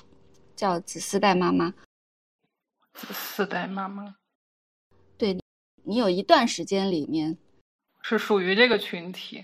[0.56, 1.74] 叫子嗣代妈妈。
[2.94, 4.16] 子嗣代妈妈，
[5.18, 5.40] 对，
[5.84, 7.36] 你有一段时间里面
[8.04, 9.44] 是属于这个群体。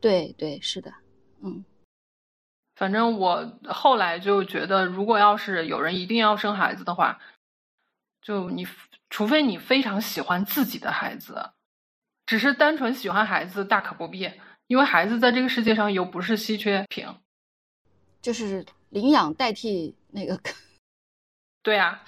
[0.00, 0.94] 对对，是的，
[1.40, 1.62] 嗯。
[2.82, 7.20] 反正我后来就觉得，如果要是有人一定要生孩子的话，
[8.20, 8.66] 就你
[9.08, 11.50] 除非你非常喜欢自己的孩子，
[12.26, 14.28] 只是单纯喜欢孩子大可不必，
[14.66, 17.06] 因为孩子在这个世界上又不是稀缺品，
[18.20, 20.40] 就是领养代替那个，
[21.62, 22.02] 对呀，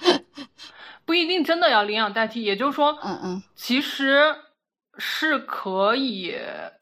[1.05, 4.35] 不一定真的要领养代替，也就是说，嗯嗯，其实。
[4.99, 6.35] 是可以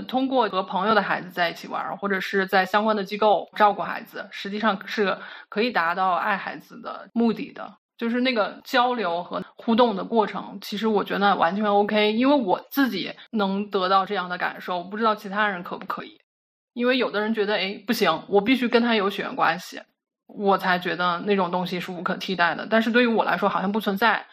[0.07, 7.75] 通过和朋友的孩子在一起玩，或者是在相关的机构照顾孩子，实际上是可以达到爱孩子的目的的。
[7.98, 16.20] 就是那个交流和互动的过程，其实我觉得完全 OK，因为我自己能得到这样的感受，我不知道其他人可不可以。
[16.72, 19.81] 因为有的人觉得，哎，不行，我必须跟他有血缘关系，
[20.27, 22.66] 我才觉得那种东西是无可替代的。
[22.68, 24.27] 但是对于我来说，好像不存在。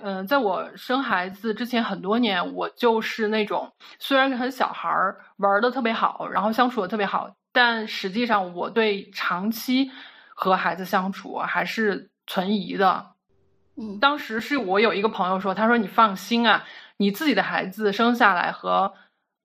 [0.00, 9.90] 嗯，在我生孩子之前很多年，我就是那种虽然很小孩儿玩的特别好，然后相处的特别好，但实际上我对长期
[10.34, 13.06] 和孩子相处还是存疑的。
[13.76, 16.64] 嗯，当时是我有一个朋友说，他说你放心啊，
[16.96, 18.94] 你自己的孩子生下来和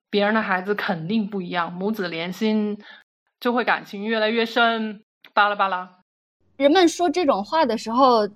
[0.10, 2.81] 别人的孩子肯定不一样，母子连心
[3.39, 5.04] 就会感情越来越深。
[5.33, 5.89] 巴拉巴拉，
[6.56, 8.27] 人们说这种话的时候。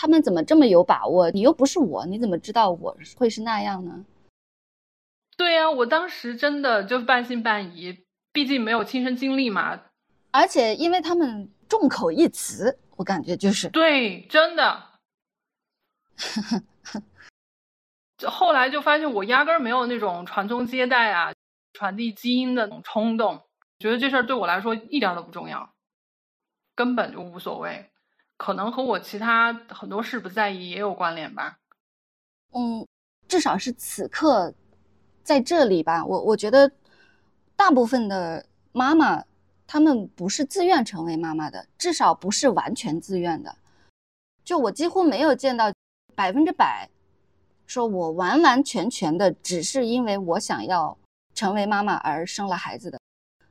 [0.00, 1.28] 他们怎么这么有把握？
[1.32, 4.04] 你又不是我，你怎么知道我会是那样呢？
[5.36, 9.80] 对呀，我当时真的就半信半疑，毕竟没有亲身经历嘛。
[10.30, 14.84] 而且因为他们众口一词，我感觉就是对，真的。
[18.18, 21.32] 就后来就发现我压根儿没有那种传宗接代啊、
[21.72, 23.42] 传递基因的那种冲动，
[23.80, 25.72] 觉得这事儿对我来说一点都不重要，
[26.76, 27.90] 根本就无所谓。
[28.38, 31.58] 可能和我其他很多事不在意也有关联吧。
[32.52, 32.86] 嗯，
[33.28, 34.54] 至少是此刻
[35.22, 36.02] 在这里吧。
[36.02, 36.70] 我我觉得
[37.54, 39.22] 大部分的妈妈
[39.66, 43.54] 他们不是自愿成为妈妈的，至少不是完全自愿的。
[44.44, 45.70] 就我几乎没有见到
[46.14, 46.88] 百分之百
[47.66, 50.96] 说我完完全全的只是因为我想要
[51.34, 52.98] 成为妈妈而生了孩子的。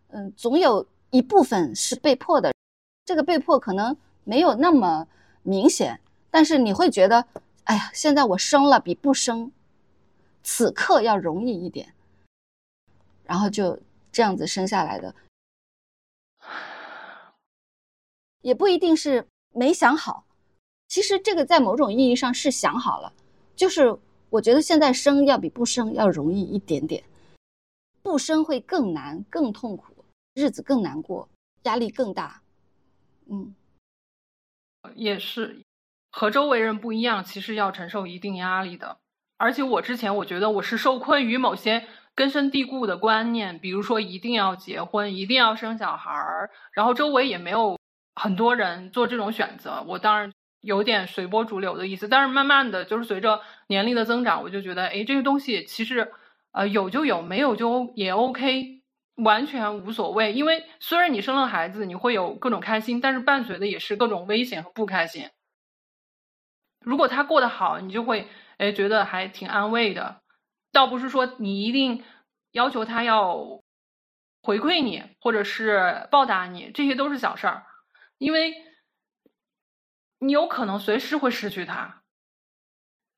[0.08, 2.52] 嗯，总有一部分是被迫的，
[3.06, 3.96] 这个被迫可能
[4.28, 5.07] 没有那么
[5.41, 7.25] 明显，但是你会觉得，
[7.63, 9.49] 哎呀，现在我生了比不生，
[10.43, 11.93] 此刻要容易一点，
[13.23, 13.80] 然后就
[14.11, 15.15] 这样子生下来的，
[18.41, 20.25] 也不一定是没想好，
[20.89, 23.13] 其实这个在某种意义上是想好了，
[23.55, 23.97] 就是
[24.30, 27.01] 我觉得现在生要比不生要容易一点点，
[28.01, 29.86] 不生会更难更痛苦。
[30.34, 31.28] 日子更难过，
[31.63, 32.39] 压力更大，
[33.25, 33.55] 嗯，
[34.96, 35.66] 也是
[36.12, 38.98] 和周围人不一样，其实要承受一定压力的。
[39.38, 41.86] 而且我之前我觉得我是受困于某些
[42.16, 47.78] 根深蒂固的观念，比如说一定要结婚，一定要生小孩儿，然后周围也没有
[48.16, 49.84] 很多人做这种选择。
[49.88, 50.32] 我当然
[50.62, 56.12] 有点随波逐流的意思，但是慢慢的就是随着年龄的增长，我就觉得，哎，这个东西其实
[56.52, 58.76] 呃有就有，没有就也 OK。
[59.18, 65.30] 完全无所谓，因为虽然你生了孩子，你会有各种开心，但是伴随的也是各种危险和不开心。
[66.80, 70.22] 如果他过得好，你就会哎觉得还挺安慰的。
[70.72, 72.03] 倒不是说你一定
[72.51, 73.61] 要求他要
[74.43, 77.65] 回馈你，或者是报答你，这些都是小事儿，
[78.20, 78.53] 因为
[80.20, 82.03] 你有可能随时会失去他。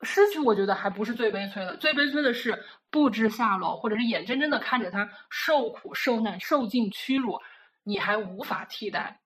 [0.01, 7.41] 失去，我觉得还不是最悲催的，最悲催的是不知下落，或者是眼睁睁的看着他受苦受难、受尽屈辱，
[7.83, 9.19] 你还无法替代。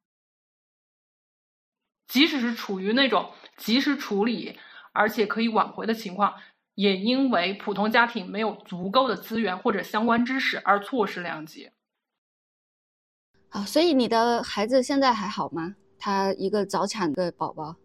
[2.07, 4.59] 即使是处于那种及时处理
[4.91, 6.35] 而且可以挽回的情况，
[6.73, 11.71] 也因为普通家庭没有足够的资源或者相关知识而错失良机。
[13.49, 15.75] 啊，所以你的孩子现在还好吗？
[15.99, 17.75] 他一个早产的宝宝。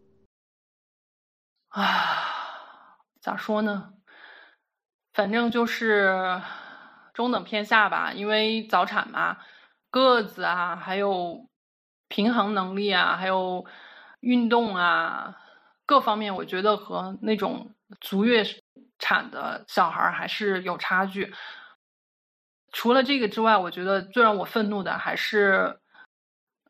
[1.69, 2.18] 啊。
[3.21, 3.95] 咋说呢？
[5.13, 6.41] 反正就是
[7.13, 9.39] 中等偏下吧，因为早产嘛，
[9.91, 11.49] 个子啊，还有
[12.07, 13.67] 平衡能力啊，还有
[14.21, 15.37] 运动啊，
[15.85, 18.45] 各方面，我觉得和那种足月
[18.99, 21.35] 产的小孩还是有差距。
[22.71, 25.81] 除了这个之外，我觉得最让我愤怒的还是，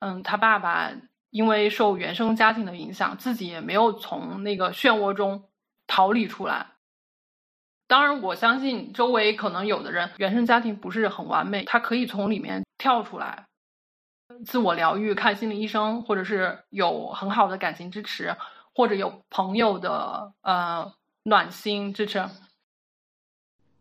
[0.00, 0.90] 嗯，他爸爸
[1.30, 5.47] 因为受原生家庭的影响，自己也没有从那个漩涡中。
[5.88, 6.74] 逃离出来。
[7.88, 13.46] 当然，我相信周围可能有的人原生家庭不是很完美，他可以从里面跳出来，
[14.44, 18.36] 自我疗愈，看心理医生，或者是有很好的感情支持，
[18.74, 22.28] 或者有朋友的呃暖心支持。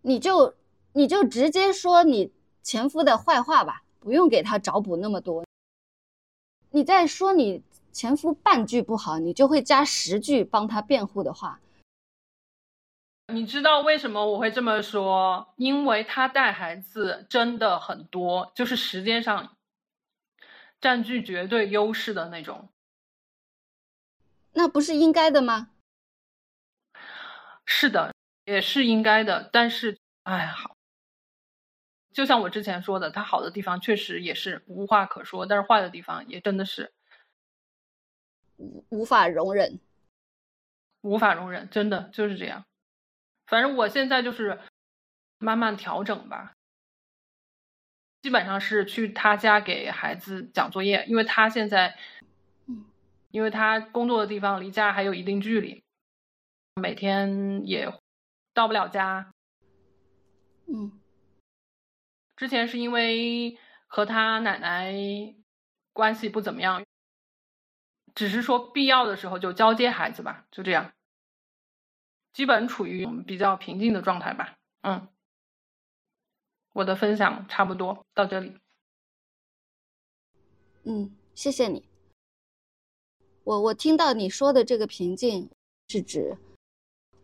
[0.02, 0.56] 你就
[0.94, 2.32] 你就直接说你
[2.64, 5.44] 前夫的坏话吧，不用给他找补那么多。
[6.72, 11.60] 你再说你前夫半句不好，你就会加十句帮他辩护的话。
[13.34, 15.54] 你知道为什么我会这么说？
[15.58, 19.58] 因为他带孩子真的很多，就是时间上
[20.80, 22.70] 占据绝对优势的那种。
[24.54, 25.72] 那不是应该的吗？
[27.66, 28.14] 是的，
[28.46, 29.50] 也是应该的。
[29.52, 30.78] 但是，哎，好，
[32.14, 36.94] 就像我之前说的，他好的地方确实也是无话可说，但是坏的地方也真的是
[38.56, 39.82] 无无法容忍，
[41.02, 42.66] 无法容忍，真的就是这样。
[43.48, 44.60] 反正我现在就是
[45.40, 46.54] 慢慢调整吧，
[48.22, 51.98] 基本上是去他家给孩子讲作业，因为他现在，
[53.32, 55.82] 因为他工作的地方离家还有一定距离，
[56.76, 57.92] 每天也
[58.54, 59.32] 到不了家。
[60.68, 60.92] 嗯，
[62.36, 64.94] 之前是因为和他奶奶
[65.94, 66.84] 关系不怎么样，
[68.14, 70.92] 只是说必要的时候就交接孩子吧，就这样。
[72.38, 75.08] 基本处于比较平静的状态吧，嗯，
[76.72, 78.56] 我的分享差不多到这里，
[80.84, 81.84] 嗯，谢谢你。
[83.44, 85.50] 我我听到你说的这个平静，
[85.88, 86.38] 是指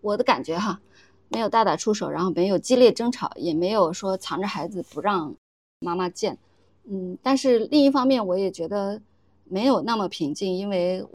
[0.02, 0.82] 我的感觉哈，
[1.30, 5.36] 没有大打出手，然后没有激烈争吵，也没有说藏着孩子不让
[5.78, 6.40] 妈妈见，
[6.86, 9.00] 嗯，但是另一方面，我也觉得
[9.44, 11.08] 没有那么平静，因为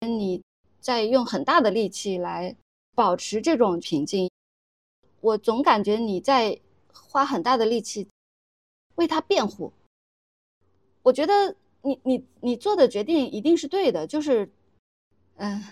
[0.00, 0.42] 你
[0.80, 2.56] 在用很大的力气来。
[2.94, 4.30] 保持这种平静，
[5.20, 6.60] 我总感觉你在
[6.92, 8.08] 花很大的力气
[8.94, 9.72] 为他辩护。
[11.02, 14.50] 我觉得你你你做的决定一定是对的，就是，
[15.36, 15.64] 嗯，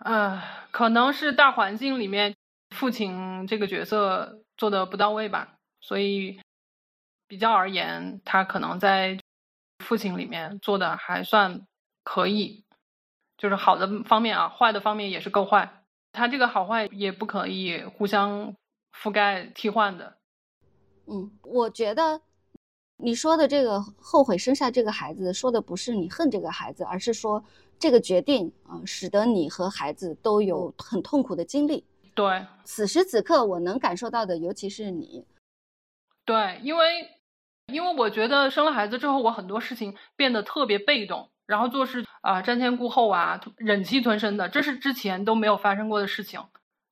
[0.00, 2.34] 呃，可能是大环境里面
[2.70, 6.40] 父亲这个角色做的不到位吧，所以
[7.28, 9.18] 比较而言，他可能在
[9.78, 11.66] 父亲里面做的还算
[12.02, 12.64] 可以，
[13.38, 15.83] 就是好的方面啊，坏的方面也是够坏。
[16.14, 18.54] 他这个好坏也不可以互相
[18.92, 20.16] 覆盖替换的。
[21.06, 22.22] 嗯，我觉得
[22.96, 27.44] 你说的这个后悔生下这个孩子，说的不是你恨这个孩子，而是说
[27.78, 31.84] 这个决定啊，使得你和孩子都有很痛苦的经历。
[32.14, 35.26] 对，此时此刻我能感受到的，尤其是你。
[36.24, 37.10] 对，因为
[37.66, 46.40] 因为我觉得生了孩子之后，我很多事情变得特别被动，然后做事啊瞻前顾后啊，忍气吞声的，这是之前都没有发生过的事情。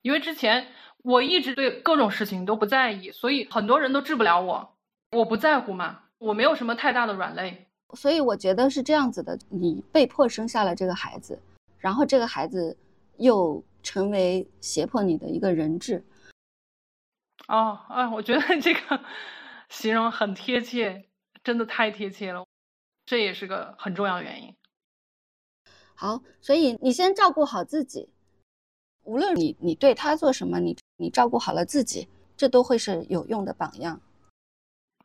[0.01, 0.67] 因为之前
[1.03, 4.75] 我一直对各种事情都不在意，所以很多人都治不了我，
[5.11, 7.67] 我不在乎嘛，我没有什么太大的软肋。
[7.95, 11.39] 所以我觉得是这样子的，你被迫生下了这个孩子，
[11.77, 12.75] 然后这个孩子
[13.17, 16.03] 又成为胁迫你的一个人质。
[17.47, 18.99] 哦，啊，我觉得这个
[19.69, 21.05] 形容很贴切，
[21.43, 22.45] 真的太贴切了，
[23.05, 24.55] 这也是个很重要的原因。
[25.95, 28.09] 好，所以你先照顾好自己，
[29.03, 34.01] 无论你你对他做什么，你你照顾好了自己，这都会是有用的榜样。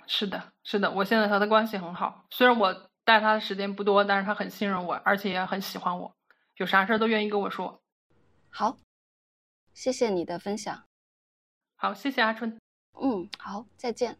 [0.06, 2.72] 是的，是的，我现在和他关系很好，虽然我
[3.04, 6.10] 带他的时间不多，但是他很信任我，而且也很喜欢我，
[6.56, 7.80] 有啥事儿都愿意跟我说。
[8.48, 8.78] 好，
[9.74, 10.84] 谢谢你的分享。
[11.76, 12.58] 好，谢谢阿春。
[13.00, 14.18] 嗯，好，再见。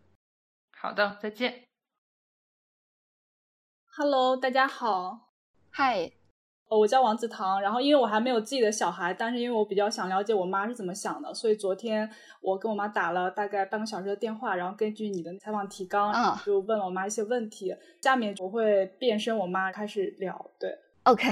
[0.76, 1.67] 好的，再见。
[4.00, 5.32] Hello，大家好。
[5.70, 6.12] 嗨，
[6.68, 7.60] 我叫王子堂。
[7.60, 12.08] 然后，因为我还没有自己的小孩，但是因为我比较想了解我妈是怎么想的，所以昨天
[12.40, 17.74] 我跟我妈打了大概半个小时的电话，然后根据你的采访提纲，嗯，就问了我妈一些问题。
[18.00, 20.48] 下面我会变身我妈开始聊。
[20.60, 21.28] 对，OK。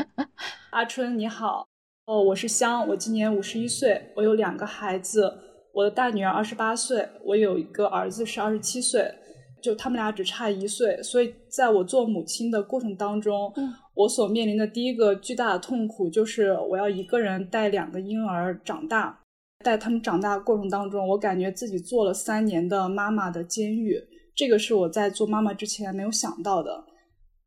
[0.72, 1.66] 阿春你好。
[2.04, 5.38] 哦，我是香，我今年五十一岁，我有两个孩子，
[5.72, 9.14] 我的大女儿二十八岁，我有一个儿子是二十七岁，
[9.62, 13.52] 就他们俩只差一岁，所以在我做母亲的过程当中，
[13.94, 19.20] 我所面临的第一个巨大的痛苦就是我要一个人带两个婴儿长大，
[19.64, 24.00] 带他们长大过程当中，我感觉自己做了三年的妈妈的监狱，
[24.34, 26.84] 这个是我在做妈妈之前没有想到的，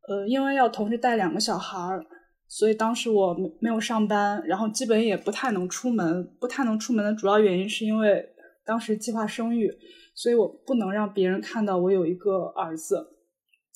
[0.08, 2.04] 呃，因为要同时带两个小孩儿。
[2.52, 6.28] 所以当时我没没有上班，然后基本也不太能出门。
[6.40, 8.28] 不太能出门的主要原因是因为
[8.66, 9.72] 当时计划生育，
[10.20, 13.06] 所以我不能让别人看到我有一个儿子。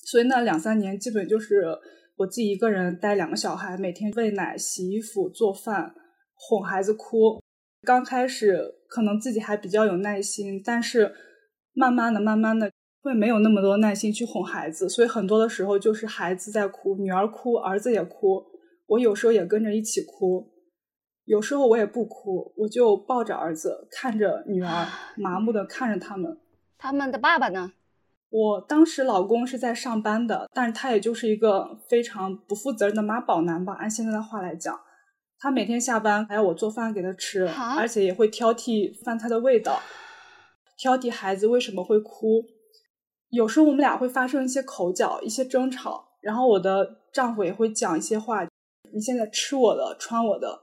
[0.05, 1.63] 所以那两三年基本就是
[2.17, 5.95] 我自己一个人带两个小孩，每天喂奶、洗衣服、做饭、
[6.35, 7.41] 哄孩子哭。
[7.81, 11.15] 刚开始可能自己还比较有耐心，但是
[11.73, 12.71] 慢慢的、慢慢的
[13.01, 18.43] 会没有那么多耐心去哄孩子，所以很多的时候就是孩子在哭，女儿哭，儿子也哭。
[18.85, 20.47] 我有时候也跟着一起哭，
[21.25, 26.39] 有时候我也不哭，我就抱着儿子，看着女儿，麻木的看着他们。
[26.77, 27.73] 他们的爸爸呢？
[28.29, 34.79] 我当时老公是在上班的，但是他也就是一个非常不负责任的妈宝男吧，按现在的话来讲，
[35.39, 37.47] 他每天下班还要我做饭给他吃，
[37.77, 39.79] 而且也会挑剔饭菜的味道，
[40.77, 42.43] 挑剔孩子为什么会哭。
[43.29, 48.45] 有时候我们俩会发生一些口角，一些争吵，然后我的丈夫也会讲一些话。
[48.93, 50.59] 你现在吃我的，穿我的，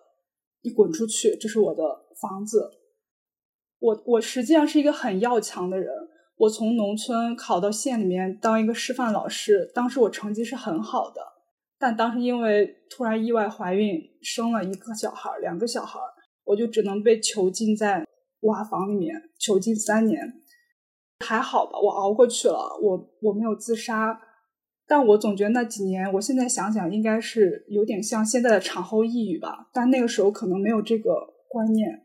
[0.63, 1.37] 你滚出去！
[1.41, 1.83] 这是我的
[2.21, 2.71] 房子。
[3.79, 5.93] 我我实际上是一个很要强的人。
[6.37, 11.21] 我从农村考到县里面当一个师范老师，当时我成绩是很好的，
[11.79, 16.01] 但当时因为突然意外怀孕，生了一个小孩，两个小孩，
[16.45, 18.05] 我就只能被囚禁在
[18.41, 20.33] 瓦房里面，囚禁三年。
[21.21, 24.21] 还好吧，我熬过去了，我我没有自杀。
[24.87, 29.68] 但我总觉得那几年，我现在想想，应该是有点像现在的产后抑郁吧。
[29.72, 31.14] 但那个时候可能没有这个
[31.49, 32.03] 观念。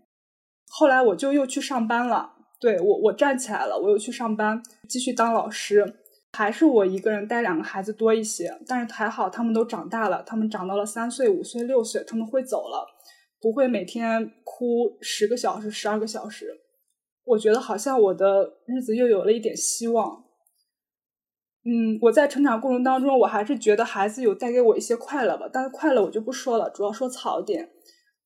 [0.69, 5.95] 后来我就又去上班了，对我，我站起来了，我又去上班，继续当老师。
[6.33, 12.85] 还是我一个人带两个孩子多一些，但是还好他们都长大了，他们长到了三岁、五岁、六岁，他们会走了，
[13.41, 16.45] 不会每天哭十个小时、十二个小时。
[17.23, 20.25] 我觉得好像我的日子又有了一点希望。
[21.69, 25.49] 嗯，我在成长过程当中，我还是觉得孩子有带给我一些快乐吧。
[25.51, 27.69] 但是快乐我就不说了，主要说槽点。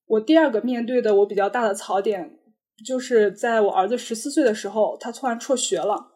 [0.05, 2.37] 我第二个面对的我比较大的槽点，
[2.85, 6.11] 就是在我儿子十四岁的时候，他突然辍学了。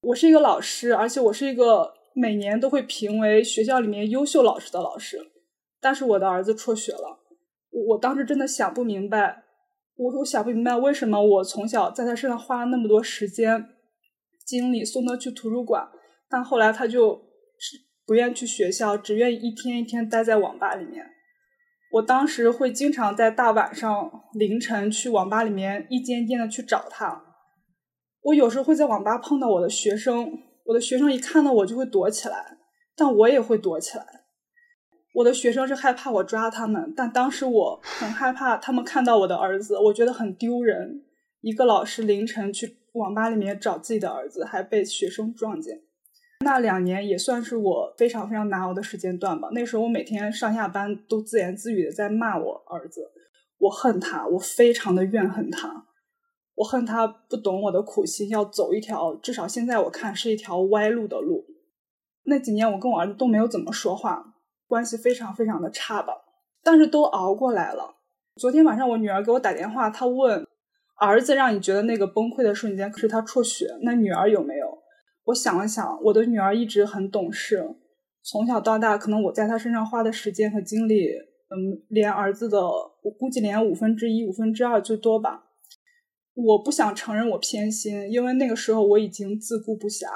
[0.00, 5.20] 我是一个老师，而且我是一个每年都会评为学校里面优秀老师的老师，
[5.80, 7.20] 但是我的儿子辍学了。
[7.70, 9.44] 我我当时真的想不明白，
[9.94, 13.68] 我我想不明白为什么我从小在他身上花了那么多时间
[14.44, 15.88] 精力，送他去图书馆。
[16.28, 17.22] 但后来他就
[17.58, 21.06] 是不愿去学校，只愿意一天一天待在网吧里面。
[21.92, 27.24] 我当时会经常在大晚上、凌晨去网吧里面一间间的去找他。
[28.20, 30.30] 我有时候会在网吧碰到我的学生，
[30.64, 32.58] 我的学生一看到我就会躲起来，
[32.94, 34.04] 但我也会躲起来。
[35.14, 41.04] 我的学生是害怕我抓他们，但当时我很害怕他们看到我的儿子，我觉得很丢人。
[41.40, 45.80] 一个老师凌晨去网吧里面找自己的儿子，还被学生撞见。
[46.44, 49.48] 那两年也算是我非常非常难熬的时间段吧。
[49.52, 53.10] 那时候我每天上下班都自言自语的在骂我儿子，
[53.58, 55.86] 我恨他，我非常的怨恨他，
[56.54, 61.44] 我恨他不懂我的苦心，要走一条至少现在我看是一条歪路的路。
[62.24, 64.34] 那几年我跟我儿子都没有怎么说话，
[64.66, 66.14] 关系非常非常的差吧。
[66.62, 67.96] 但是都熬过来了。
[68.36, 70.46] 昨天晚上我女儿给我打电话，她问
[70.96, 74.67] 儿子让你觉得那个崩溃的瞬间可是他辍学，那女儿有没有？
[75.28, 77.74] 我想了想，我的女儿一直很懂事，
[78.22, 81.10] 从小到大，可能我在她身上花的时间和精力，
[81.50, 85.44] 嗯，连儿子的，我估计连五分之一、五分之二最多吧。
[86.32, 90.06] 我不想承认我偏心，因为那个时候我已经自顾不暇，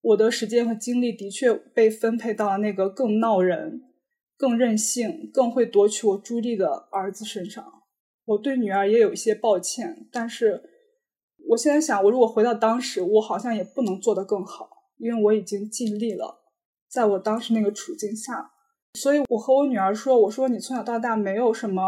[0.00, 3.82] 我的时间和精力的确被分配到了那个更闹人、
[4.36, 7.64] 更任性、更会夺取我注意力的儿子身上。
[8.24, 10.71] 我对女儿也有一些抱歉，但是。
[11.52, 16.40] 我现在想，我如果回到当时，我好像也不能做得更好，因为我已经尽力了，
[16.88, 18.52] 在我当时那个处境下，
[18.94, 21.82] 所以我和我女儿说：“我说你从小到大没有什么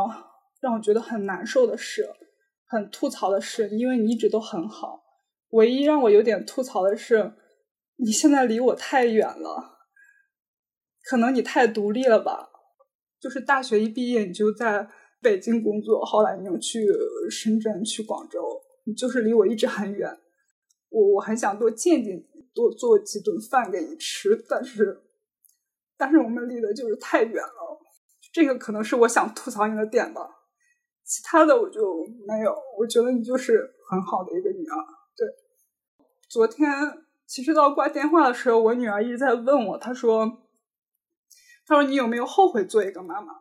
[0.61, 2.11] 让我觉得很难受的事，
[2.67, 5.03] 很吐槽的事，因为你一直都很好。
[5.51, 7.33] 唯一让我有点吐槽的是，
[7.97, 9.79] 你现在离我太远了，
[11.09, 12.51] 可能你太独立了吧？
[13.19, 14.87] 就是大学一毕业你就在
[15.23, 16.87] 北京工作，后来你又去
[17.31, 18.61] 深圳、去广州。”
[18.93, 20.19] 就是离我一直很远，
[20.91, 25.03] 我我很想多见见你，多做几顿饭给你吃，但是，
[25.97, 27.81] 但是我们离的就是太远了，
[28.31, 30.29] 这个可能是我想吐槽你的点吧，
[31.03, 34.77] 其他的我就没有，我觉得你就是很好的一个女儿。
[35.17, 35.27] 对，
[36.29, 36.69] 昨天
[37.27, 40.43] 其实到挂电话的时候，我女儿一直在问我，她说，
[41.67, 43.33] 她说你有没有后悔做一个妈妈？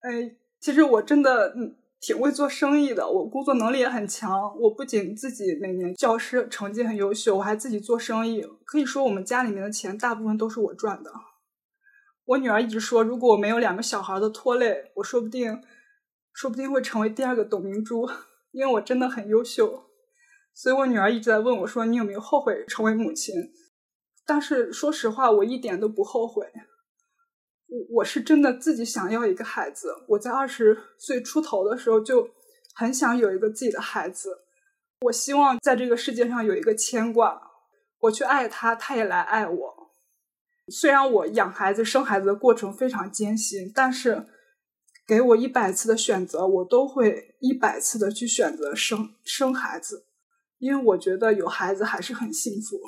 [0.00, 1.76] 哎，其实我真的嗯。
[2.00, 4.58] 挺会做生意的，我工作能力也很强。
[4.58, 8.42] 我不仅自己每年教师成绩很优秀，我还自己做生意。
[8.64, 11.12] 可以说，我们家里面的钱大部分都是我赚的。
[12.24, 15.62] 我女儿一直说，如果我没有两个小孩的拖累，我说不定，
[16.32, 18.08] 说不定会成为第二个董明珠。
[18.52, 19.84] 因为我真的很优秀，
[20.54, 23.34] 所以我女儿一直在问我，说你有没有后悔成为母亲？
[24.26, 26.46] 但是说实话，我一点都不后悔。
[27.70, 29.94] 我我是真的自己想要一个孩子。
[30.08, 32.28] 我在二十岁出头的时候就
[32.74, 34.28] 很想有一个自己的孩子。
[35.02, 37.40] 我希望在这个世界上有一个牵挂，
[38.00, 39.90] 我去爱他，他也来爱我。
[40.68, 44.26] 虽然我养孩子、生孩子的过程非常艰辛，但是
[45.06, 50.06] 给我一百次的选择，我都会一百次的去选择生生孩子，
[50.58, 52.78] 因为我觉得有孩子还是很幸福。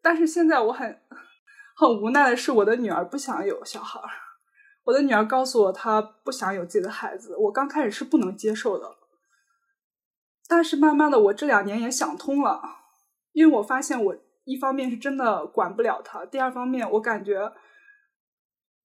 [0.00, 1.00] 但是现在我很。
[1.78, 4.00] 很无奈的是，我的女儿不想有小孩。
[4.82, 7.36] 我的女儿告诉我，她不想有自己的孩子。
[7.36, 8.96] 我刚开始是不能接受的，
[10.48, 12.60] 但是慢慢的，我这两年也想通了。
[13.30, 17.52] 因为我发现，我一方面是真的管不了她，第二方面，我感觉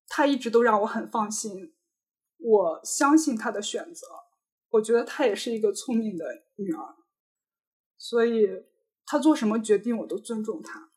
[0.08, 1.74] 她一直都让我很放心。
[2.38, 4.06] 我相信她的选择，
[4.70, 6.26] 我觉得她也是一个聪明的
[6.58, 6.94] 女儿，
[7.98, 8.48] 所以
[9.08, 10.92] 她做什么决定，我都尊重她。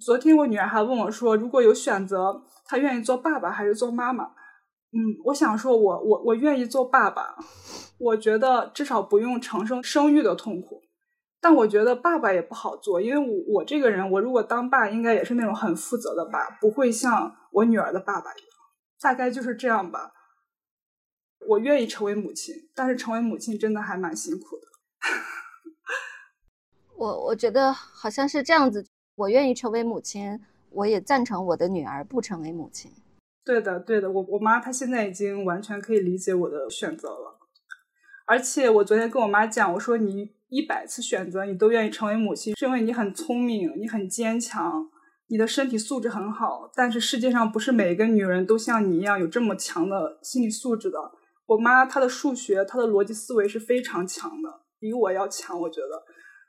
[0.00, 4.32] 昨天我女儿还问我说：“如果有选择，她愿意做爸爸还是做妈妈？”
[4.96, 7.36] 嗯，我想说，我我我愿意做爸爸。
[7.98, 10.82] 我觉得至少不用承受生育的痛苦。
[11.40, 18.48] 但我觉得爸爸也不好做，因为我我这个人，我如果当爸，应该也是那种很负责的爸，不会像我女儿的爸爸一样。
[19.00, 20.12] 大概就是这样吧。
[21.46, 24.62] 我愿意成为母亲，但是成为母亲真的还蛮辛苦的。
[26.96, 28.86] 我我觉得好像是这样子。
[29.16, 30.40] 我愿意成为母亲，
[30.70, 32.90] 我也赞成我的女儿不成为母亲。
[33.44, 37.38] 对的，对的，我我妈她现在已经完全可以理解我的选择了。
[38.26, 44.88] 而且我昨天跟我妈讲，我说你一百次选择你都愿意成为母亲，是因为你很聪明，你很坚强，
[45.28, 46.70] 你的身体素质很好。
[46.74, 50.98] 但是世界上不是每一个女人都像你一样有这么强的心理素质的。
[51.46, 56.02] 我妈她的数学，她的逻辑思维是非常强的，比我要强，我觉得。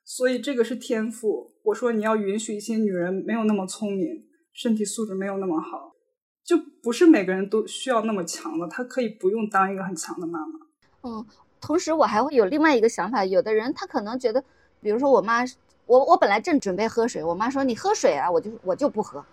[0.06, 1.52] 所以这个是天赋。
[1.64, 5.96] 我说你要允许一些女人没有那么聪明，身体素质没有那么好，
[6.44, 10.60] 就不是每个人都需要那么强的，她可以不用当一个很强的妈妈。
[11.02, 11.26] 嗯，
[11.60, 14.44] 同时我还会有另外一个想法，有的人他可能觉得，
[14.80, 15.44] 比如说我妈，
[15.88, 19.26] 我我本来正准备喝水，我妈说你喝水啊，我就我就不喝。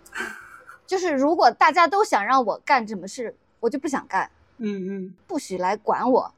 [0.87, 4.29] 就是如果大家都想让我干什么事，我就不想干。
[4.57, 6.33] 嗯嗯，不许来管我。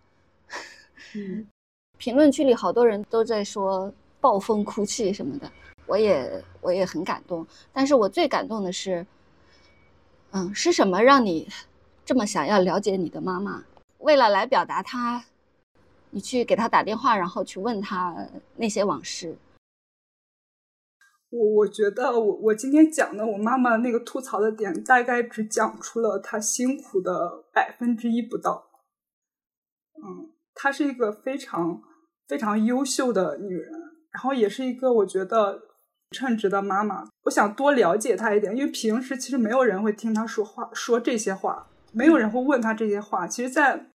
[1.15, 1.47] 嗯，
[1.97, 3.93] 评论区里好多人都在说。
[4.25, 5.51] 暴风哭泣什么的，
[5.85, 7.45] 我也我也很感动。
[7.71, 9.05] 但是我最感动的是，
[10.31, 11.47] 嗯，是什么让你
[12.03, 13.63] 这么想要了解你的妈妈？
[13.99, 15.23] 为了来表达她，
[16.09, 19.37] 你去给她打电话，然后去问她那些往事。
[21.29, 28.71] 我我觉得我我今天讲的我妈妈那个吐槽的点，大概只讲出了她辛苦的百分之一不到。
[30.03, 31.83] 嗯，她是一个非常
[32.27, 33.71] 非常优秀的女人，
[34.15, 35.59] 然后也是一个我觉得
[36.11, 37.03] 称职的妈妈。
[37.25, 43.27] 我想多了解她一点，因为平时其实没有人会听她说话，说这些话，没有人会问她这些话。
[43.27, 43.87] 其实，在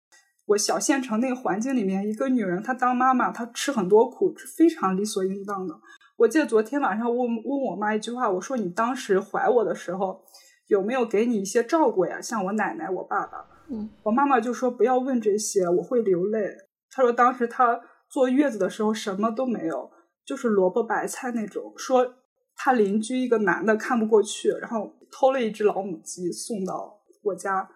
[0.46, 5.72] 我小县城那个环境里面，一个女人她当妈妈，她吃很多苦是非常理所应当的。
[6.16, 10.20] 我记得昨天晚上问问我妈一句话，我说你当时怀我的时候
[10.66, 12.20] 有没有给你一些照顾呀？
[12.20, 13.46] 像我奶奶、我爸爸。
[13.70, 16.56] 嗯，我妈妈就说不要问这些，我会流泪。
[16.90, 19.90] 她说当时她坐月子的时候什么都没有，
[20.28, 21.72] 就是萝卜白菜那种。
[21.78, 22.06] 说
[22.54, 27.66] 他邻居一个男的看不过去，然后偷了一只老母鸡送到我家，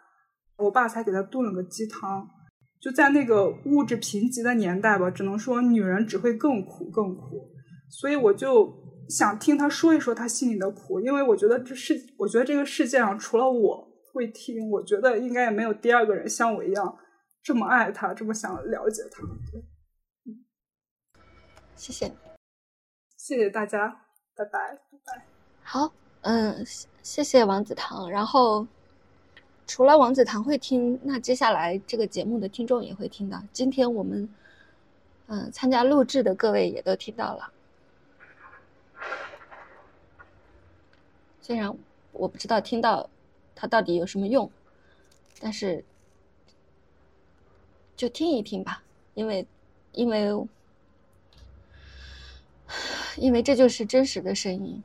[0.58, 2.28] 我爸才给他炖了个鸡汤。
[2.78, 7.48] 就在那个物质贫瘠的年代吧，只能说女人只会更苦更苦。
[7.88, 8.74] 所以我就
[9.08, 16.98] 想听他说一说他心里的苦，因为我觉得这世，我觉得这个世界上除了我会听，我觉得应该也没有第二个人像我一样
[17.42, 19.22] 这么爱他，这么想了解他。
[21.76, 22.12] 谢谢，
[23.22, 24.00] 谢谢大家，
[24.34, 25.24] 拜拜，拜拜。
[25.62, 25.92] 好，
[26.22, 26.66] 嗯，
[27.04, 28.10] 谢谢王子堂。
[28.10, 28.66] 然后
[29.64, 33.40] 除了王子堂会听，那接下来这个节目的听众也会听到。
[33.52, 34.28] 今天我们
[35.28, 37.52] 嗯参加录制的各位也都听到了。
[41.40, 41.72] 虽然
[42.10, 43.08] 我不知道听到
[43.54, 44.50] 它到底有什么用，
[45.38, 45.84] 但是
[47.94, 48.82] 就听一听吧，
[49.14, 49.46] 因为
[49.92, 50.44] 因为
[53.16, 54.82] 因为这就是真实的声音。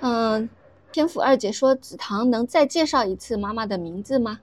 [0.00, 0.48] 嗯，
[0.92, 4.40] 天府二姐说：“子棠能再介绍一次妈妈的名字吗？”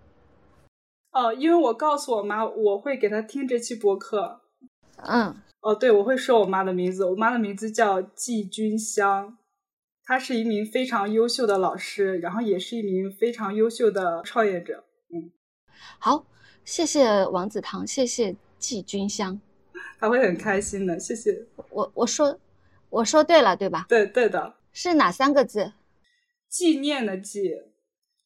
[1.14, 4.42] 哦，因为我告诉我妈，我会给她听这期播客。
[4.98, 9.38] 嗯，哦，对，我会说我妈的名字，我妈的名字叫季君香。
[10.06, 14.84] 她是一名非常优秀的老师，然后也是一名非常优秀的创业者。
[15.14, 15.32] 嗯，
[16.00, 16.26] 好，
[16.66, 19.40] 谢谢王子堂，谢谢季君香，
[20.04, 21.00] 他会很开心的。
[21.00, 22.38] 谢谢我，我说
[22.90, 23.86] 我说对了，对吧？
[23.88, 25.72] 对对的，是哪三个字？
[26.50, 27.54] 纪念的纪，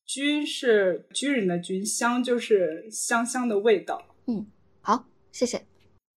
[0.03, 4.07] 君是军人的军，香就是香香的味道。
[4.25, 4.47] 嗯，
[4.82, 5.67] 好，谢谢，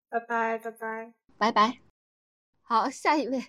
[0.08, 1.78] 拜拜拜拜拜拜。
[2.62, 3.42] 好，下一位。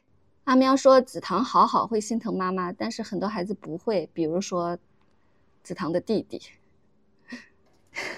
[0.46, 4.80] 阿喵说：“紫棠好好，会心疼妈妈，但是很多孩子不会，比如说
[5.62, 6.42] 紫棠的弟弟。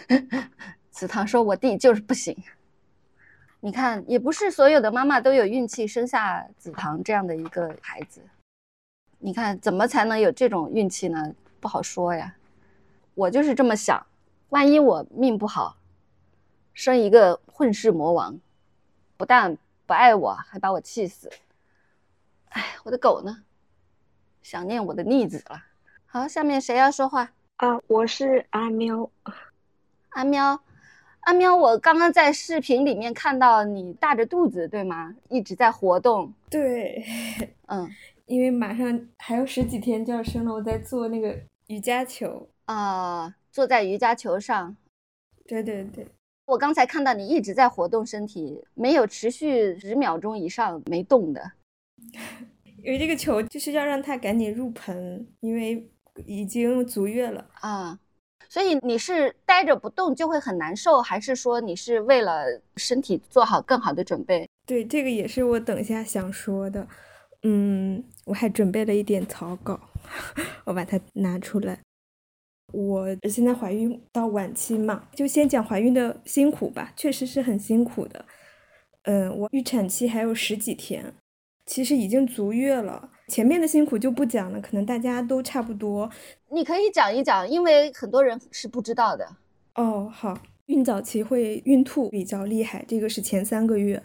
[0.91, 2.33] ”紫棠说：“我弟就是不行。”
[3.63, 8.19] 你看，也不是所有的妈妈都有运气生下子唐这样的一个孩子。
[9.19, 11.31] 你看，怎么才能有这种运气呢？
[11.59, 12.35] 不好说呀。
[13.13, 14.03] 我就是这么想，
[14.49, 15.77] 万一我命不好，
[16.73, 18.39] 生一个混世魔王，
[19.15, 19.55] 不但
[19.85, 21.31] 不爱我，还把我气死。
[22.49, 23.43] 哎，我的狗呢？
[24.41, 25.63] 想念我的逆子了。
[26.07, 27.79] 好，下面谁要说话啊？
[27.85, 29.07] 我是阿喵。
[30.09, 30.59] 阿喵，
[31.21, 35.15] 阿喵，我刚刚在视频里面看到你大着肚子，对吗？
[35.29, 36.33] 一直在活动。
[36.49, 37.03] 对，
[37.67, 37.87] 嗯，
[38.25, 44.75] 因为马上还有十几天就要生了，我在做那个瑜伽球啊，坐在瑜伽球上。
[45.47, 46.07] 对对对，
[46.45, 51.51] 我刚才看到你一直在活动身体，没有持续十秒钟以上没动的。
[52.83, 55.87] 因为这个球就是要让它赶紧入盆，因为
[56.25, 57.99] 已经足月了啊。
[58.51, 62.43] 所以你是待着不动就会很难受，还是说你是为了
[62.75, 64.45] 身体做好更好的准备？
[64.67, 66.85] 对，这个也是我等下想说的。
[67.43, 69.79] 嗯，我还准备了一点草稿，
[70.65, 71.79] 我把它拿出来。
[72.73, 78.25] 我现在怀孕到晚期嘛，就先讲怀孕的辛苦吧，确实是很辛苦的。
[79.03, 81.13] 嗯，我预产期还有十几天。
[81.65, 86.09] 其实已经足月了，前面的辛苦就不讲了，可能大家都差不多。
[86.53, 89.25] 你可以讲一讲，因为很多人是不知道的。
[89.75, 94.03] 哦，好，孕早期会孕吐比较厉害，这个是前三个月。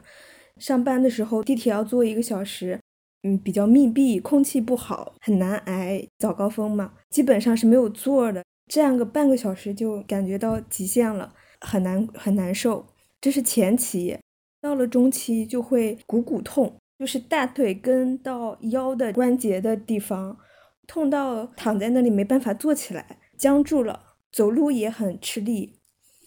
[0.58, 2.80] 上班的时候地铁要坐一个小时，
[3.24, 6.06] 嗯，比较密闭，空气不好，很难挨。
[6.18, 12.86] 早高峰嘛，基本上是没有座的，站个半个小时就感觉到极限了，很难很难受。
[13.20, 14.16] 这是前期，
[14.60, 16.76] 到了中期就会股骨痛。
[16.98, 20.38] 就是大腿根到腰的关节的地方，
[20.86, 25.78] 痛到躺在那里没办法坐起来，僵住了，走路也很吃力。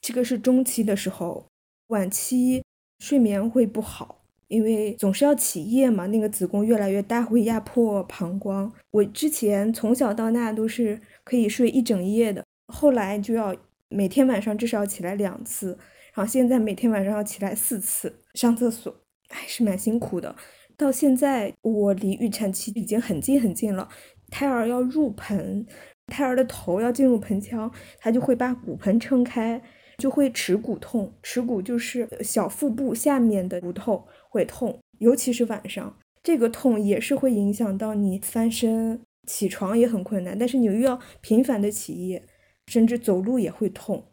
[0.02, 1.48] 这个是中期的时候，
[1.88, 2.64] 晚期
[3.00, 8.72] 睡眠会不好，因为总是要起夜嘛，那个子宫越来越大会压迫膀胱。
[8.92, 13.56] 我之前从小到大都是可以睡一整夜的，后来就要
[13.90, 15.78] 每天晚上至少起来两次，
[16.14, 18.96] 然后现在每天晚上要起来四次上厕所，
[19.30, 20.36] 还是蛮辛苦的。
[20.78, 23.90] 到现在我离预产期已经很近很近了，
[24.30, 25.66] 胎儿要入盆，
[26.08, 29.62] 胎儿的头要进入盆腔，他就会把骨盆撑开。
[29.98, 42.24] 就会耻骨痛，耻骨就是小腹部下面的骨头会痛，尤其是晚上，这个痛也是会影响到你翻身、起床也很困难，但是你又要频繁的起夜，
[42.68, 44.06] 甚至走路也会痛，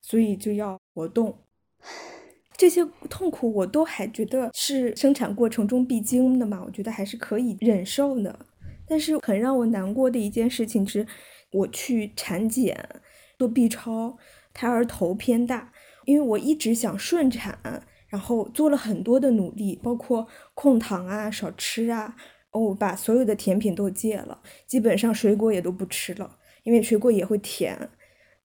[0.00, 1.36] 所以就要活动。
[2.56, 8.38] 这些痛苦我都还觉得是生产过程中必经的嘛，我觉得还是可以忍受的。
[8.86, 11.06] 但是很让我难过的一件事情是，
[11.52, 12.88] 我去产检
[13.38, 14.16] 做 B 超。
[14.56, 15.72] 胎儿头偏大，
[16.04, 17.58] 因为我一直想顺产，
[18.06, 22.14] 然后做了很多的努力，包括控糖啊、少吃啊，
[22.52, 27.90] 哦，把所有的甜品都戒了，基本上水果也都不吃了，因为水果也会甜，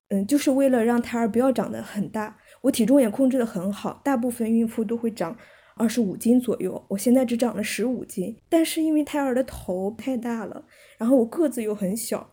[0.07, 2.39] 嗯，就是为了让胎儿不要长得很大。
[2.61, 5.37] 我体重也控制得很好，大部分孕妇都会长
[5.79, 10.65] 二十五斤左右，我现在只长了十五斤，但是因为胎儿的头太大了，
[10.97, 12.31] 然后我个子又很小。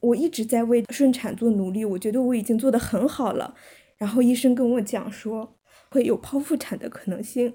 [0.00, 3.54] 我一直在为顺产做努力，我觉得我已经做得很好了。
[3.96, 5.56] 然后医生跟我讲说
[5.90, 7.54] 会有剖腹产的可能性，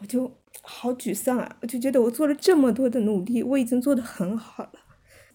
[0.00, 0.30] 我就
[0.62, 1.58] 好沮丧啊！
[1.60, 4.80] 我就觉得我做了这么多的努力，我已经做得很好了，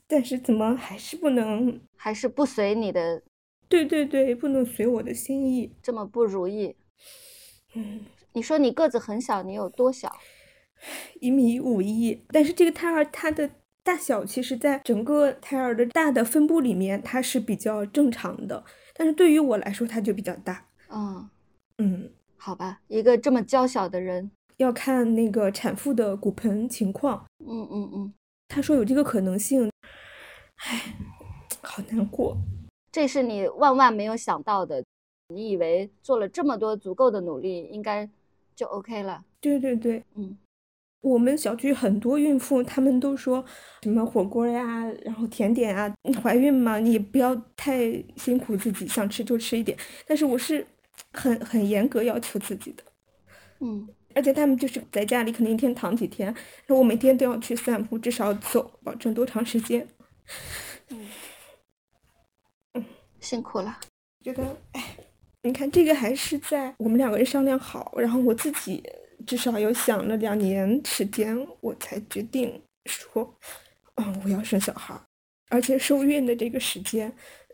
[0.08, 3.24] 但是怎么还是不能，还是不随你的？
[3.68, 6.76] 对对对，不能随我的心意，这么不如意。
[7.76, 8.02] 嗯，
[8.34, 10.12] 你说你个子很小，你有多小？
[11.20, 13.50] 一米五一，但是这个胎儿它的。
[13.82, 18.64] 大小其实，在整个胎儿的大的分布里面，它是比较正常的。
[18.94, 20.68] 但是对于我来说，它就比较大。
[20.90, 21.28] 嗯
[21.80, 27.26] 嗯，好吧，一个这么娇小的人，要看那个产妇的骨盆情况。
[27.40, 28.14] 嗯嗯嗯，
[28.50, 29.72] 他说有这个可能性。
[30.58, 30.96] 唉，
[31.64, 32.38] 好难过。
[32.92, 34.84] 这是你万万没有想到的。
[35.30, 38.08] 你以为做了这么多足够的努力，应该
[38.60, 39.24] 就 OK 了？
[39.40, 40.38] 对对对，嗯。
[41.00, 43.44] 我们小区很多孕妇，她们都说
[43.84, 45.96] 什么火锅呀，然后甜点啊。
[46.22, 49.78] 怀孕嘛，你不要太辛苦自己，想吃就吃一点。
[50.06, 50.68] 但是我是
[51.14, 52.84] 很很严格要求自己的，
[53.62, 53.88] 嗯。
[54.14, 56.36] 而且他们就是在家里可能一天躺几天，
[56.68, 59.88] 说我每天都要去散步，至少走，保证多长时间。
[60.90, 61.08] 嗯
[62.74, 62.86] 嗯，
[63.22, 63.80] 辛苦了。
[64.22, 64.44] 觉得
[64.74, 64.98] 哎，
[65.44, 68.84] 你看这个还是在我们两个人商量好，然后我自己。
[69.28, 73.36] 至少有想了两年时间，我才决定说，
[73.96, 74.98] 嗯，我要生小孩。
[75.50, 77.12] 而且受孕的这个时间，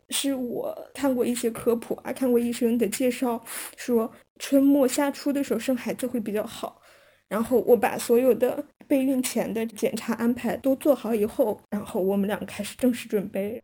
[0.10, 3.44] 是我看过一些科普啊，看过医生的介绍，
[3.76, 6.80] 说春末夏初的时候生孩子会比较好。
[7.28, 13.62] 然后我把所有的备孕前的检查安排都做好以后，然后我们俩开始正式准备，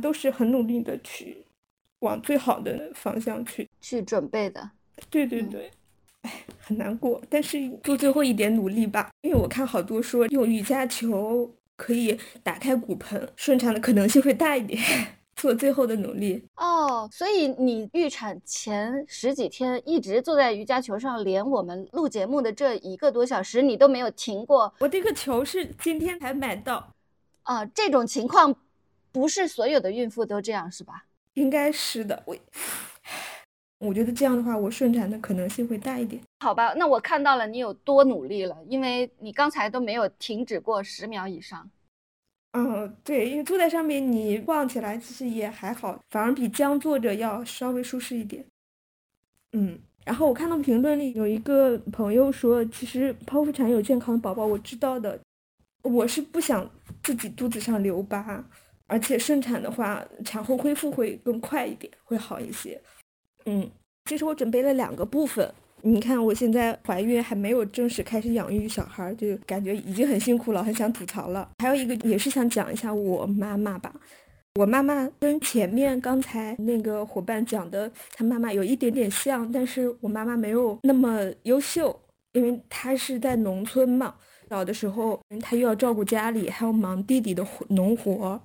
[0.00, 1.43] 都是很努力的去
[2.04, 4.70] 往最好的方向去去准备的。
[5.10, 5.70] 对对对。
[6.22, 9.10] 哎，很难过，但是做最后一点努力吧。
[9.22, 14.80] 因为我看好多说用瑜伽球可以打开骨盆，顺产的可能性会大一点。
[15.36, 24.72] 做最后的努力哦，所以你预产前十几天一直坐在瑜伽球上，连我们录节目的这一个多小时你都没有停过。
[24.78, 26.88] 我这个球是今天才买到，
[27.42, 28.54] 啊，这种情况
[29.10, 31.04] 不是所有的孕妇都这样是吧？
[31.34, 32.36] 应该是的，我。
[33.78, 36.22] 我觉得这样的话，我顺产的可能性会大一点。
[36.40, 41.70] 好吧，那我看到了你有多努力了，因为你刚才都没有停止过十秒以上。
[42.52, 48.46] 嗯，对，因为坐在上面你晃起来其实也还好，反而比僵坐着要稍微舒适一点。
[49.52, 55.20] 嗯，然后我看到评论里有一个朋友说，其实剖腹产有健康的宝宝，我知道的。
[55.82, 56.70] 我是不想
[57.02, 58.42] 自己肚子上留疤，
[58.86, 62.80] 而且顺产的话，产后恢复会更快一点，会好一些。
[63.46, 63.70] 嗯，
[64.04, 65.52] 其实我准备了两个部分。
[65.86, 71.50] 你看，我现在怀孕还没有正式开始养育小孩，就感觉已经很辛苦了，很想吐槽了。
[71.58, 73.94] 还有一个也是想讲一下我妈妈吧。
[74.54, 81.94] 我妈妈跟前面刚才那个伙伴讲的，她妈妈有一点点像，但是我妈妈没有那么优秀，
[82.32, 84.14] 因为她是在农村嘛。
[84.48, 88.40] 小的时候，她又要照顾家里，还要忙弟弟的农活。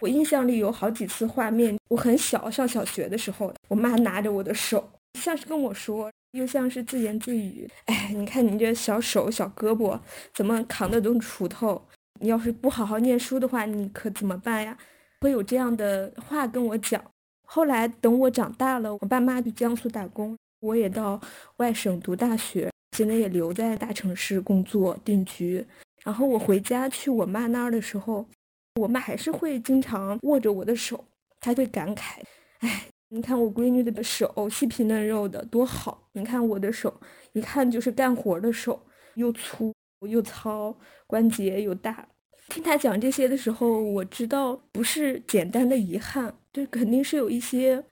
[0.00, 4.88] 我印象里有好几次画面，我很小，上小学的时候，我妈拿着我的手，
[5.18, 7.68] 像是跟我说，又像是自言自语。
[7.86, 9.98] 哎，你看你这小手小胳膊，
[10.34, 11.80] 怎么扛得动锄头？
[12.20, 14.76] 你要是不好好念书的话，你可怎么办呀？
[15.20, 17.02] 会有这样的话跟我讲。
[17.46, 21.20] 后来等我长大了，我爸妈去江苏打工，我也到
[21.56, 25.64] 外省读大学，现在也留在大城市工作定居。
[26.02, 28.26] 然后我回家去我妈那儿的时候，
[28.80, 31.04] 我妈还是会经常握着我的手，
[31.38, 32.18] 她会感慨
[32.58, 37.00] ：“哎，你看我闺女的手细皮嫩肉的多好，你看我的手，
[37.34, 39.72] 一看就是干活的手，又粗
[40.08, 42.08] 又糙，关节又大。”
[42.50, 47.84] 听她讲这些的时候，我知道不是简单的遗憾，这肯定是有一些，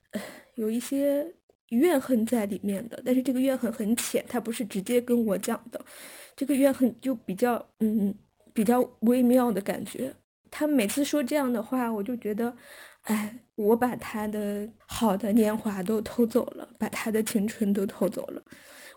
[0.56, 1.32] 有一些
[1.68, 3.00] 怨恨在里面的。
[3.06, 5.80] 但是这个怨恨很浅，她不是直接跟我讲的。
[6.34, 8.12] 这个怨恨就比较，嗯，
[8.52, 10.12] 比较微妙的感觉。
[10.52, 12.54] 他每次说这样的话，我就觉得，
[13.04, 18.42] 哎，我把他的好的年华都偷走了，把他的青春都偷走了。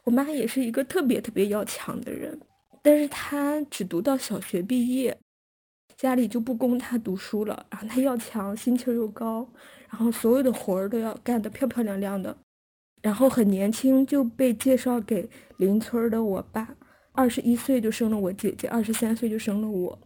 [0.03, 2.37] 我妈也是一个特别特别要强的人，
[2.83, 5.17] 但是她只读到小学毕业，
[5.97, 7.65] 家里就不供她读书了。
[7.71, 9.47] 然后她要强，心气儿又高，
[9.89, 12.37] 然后所有的活儿都要干得漂漂亮亮的。
[13.01, 16.75] 然后很年轻就被介绍给邻村的我爸。
[17.13, 19.99] 二十一岁就生了我姐姐，二十三岁就生了我。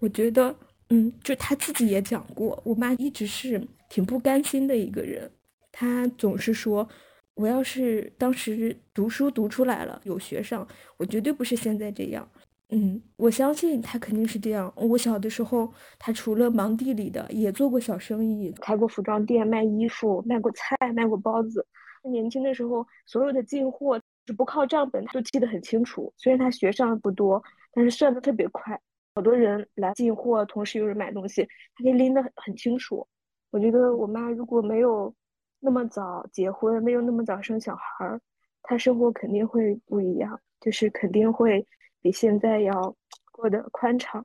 [0.00, 0.56] 我觉得，
[0.92, 5.30] 嗯，就他自己也讲过，我妈一直是挺不甘心的一个人。
[5.70, 6.88] 她总是说，
[7.34, 10.66] 我要是当时读书读出来了，有学上，
[10.96, 12.28] 我绝对不是现在这样。
[12.70, 14.72] 嗯，我相信她肯定是这样。
[14.74, 21.64] 我小的时候，她除了忙地里的，也做过小生意，开过服装店，卖衣服，卖过菜，卖过包子。
[22.02, 24.34] 年轻的时候，所有的进货就。
[24.34, 26.12] 不靠账本，他都记得很清楚。
[26.16, 28.80] 虽然他学上不多，但是算的特别快。
[29.14, 33.06] 好多人来进货，同时有人买东西，他可以拎得很很清楚。
[33.50, 35.12] 我觉得我妈如果没有
[35.58, 38.20] 那么早结婚，没有那么早生小孩，
[38.62, 41.66] 她生活肯定会不一样，就是肯定会
[42.00, 42.94] 比现在要
[43.32, 44.24] 过得宽敞，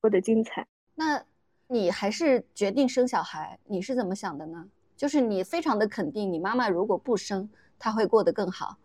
[0.00, 0.66] 过得精彩。
[0.94, 1.24] 那
[1.66, 4.68] 你还是决定生小孩，你是怎么想的呢？
[4.96, 7.48] 就是你非常的肯定，你妈妈如果不生，
[7.78, 8.76] 她会过得更好。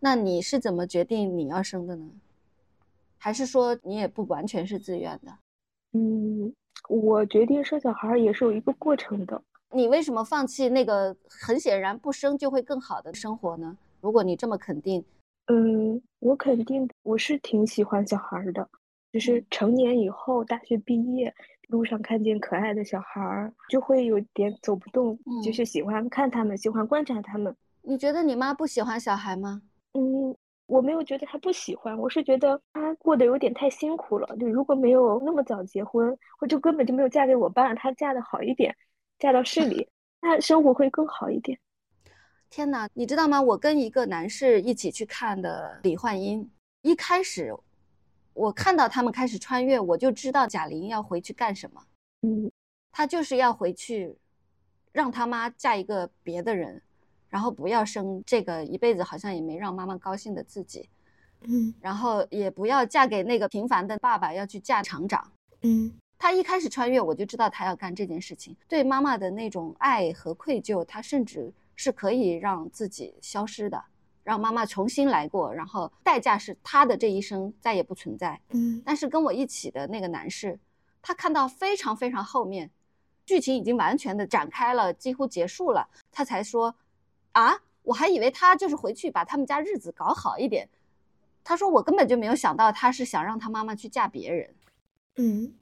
[0.00, 2.10] 那你是怎么决定你要生的呢？
[3.24, 5.32] 还是说你也不完全是自愿的？
[5.94, 6.54] 嗯，
[6.90, 9.40] 我决定生小孩也是有一个过程的。
[9.70, 13.78] 你为什么放弃那个很显然不生就会更好的生活呢？
[14.02, 15.02] 如果你这么肯定，
[15.46, 18.68] 嗯，我肯定我是挺喜欢小孩的，
[19.10, 21.34] 就是成年以后大学毕业
[21.68, 27.56] 路上看见可爱的小孩儿就会有点走不动，就是喜欢看他们，喜欢观察他们。
[27.80, 29.62] 你觉得你妈不喜欢小孩吗？
[29.94, 30.36] 嗯，
[30.66, 34.36] 我没有觉得他不喜欢，我是觉得他过得有点太辛苦了。
[34.38, 38.74] 就如果没有那么早结婚，或就根本就没有嫁给我爸，他嫁的好一点，
[39.18, 39.88] 嫁到市里，
[40.22, 41.58] 那生活会更好一点。
[42.48, 43.42] 天哪，你知道吗？
[43.42, 46.50] 我跟一个男士一起去看的李焕英，
[46.82, 47.54] 一开始
[48.32, 51.82] 我看到他们开始穿越，我就知道贾玲要回去干什么。
[52.22, 52.50] 嗯，
[52.90, 54.16] 她就是要回去，
[54.92, 56.80] 让他妈嫁一个别的人。
[57.34, 60.88] 然后不要生这个一辈子好像也没让妈妈高兴的自己，
[61.40, 65.32] 嗯，然后也不要嫁给那个平凡的爸爸，要去嫁厂长，
[65.62, 73.84] 嗯，他一开始穿越我就知道他要干这件事情，对妈妈的那种爱和愧疚，他甚至是可以让自己消失的，
[74.22, 80.56] 让妈妈重新来过，然后代价是他的这一生再也不存在，嗯，但是跟我一起的那个男士，
[81.02, 82.70] 他看到非常非常后面，
[83.26, 86.72] 剧情已经完全的展开了，几乎结束了，他才说。
[87.34, 90.68] 啊，我还以为他就是回去把他们家日子搞好一点。
[91.44, 94.54] 他说我根本就没有想到他是想让他妈妈去嫁别人。
[95.16, 95.54] 嗯，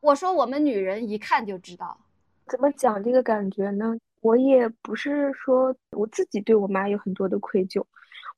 [0.00, 1.98] 我说我们女人一看就知道。
[2.46, 3.96] 怎么讲这个感觉呢？
[4.20, 7.84] 我也不是说我自己对我妈有很多的愧疚，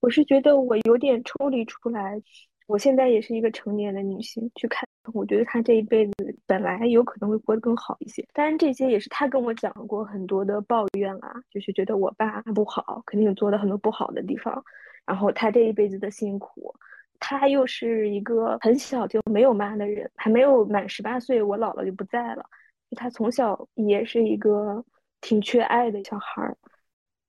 [0.01, 2.23] 我是觉得我有点抽离出来。
[2.67, 6.15] 我现在也是一个成年的女性，去看，我觉得她这一辈子
[6.47, 8.27] 本来有可能会过得更好一些。
[8.33, 14.65] 当然，这些也是她跟我讲过很多的抱怨啊，就是觉得我爸不好，肯定做了很多不好的地方。
[15.05, 16.75] 然后她这一辈子的辛苦，
[17.21, 22.45] 她又是一个很小就没有妈的人，还没有满十八岁，我姥姥就不在了。
[22.93, 24.83] 她从小也是一个
[25.21, 26.57] 挺缺爱的小孩儿，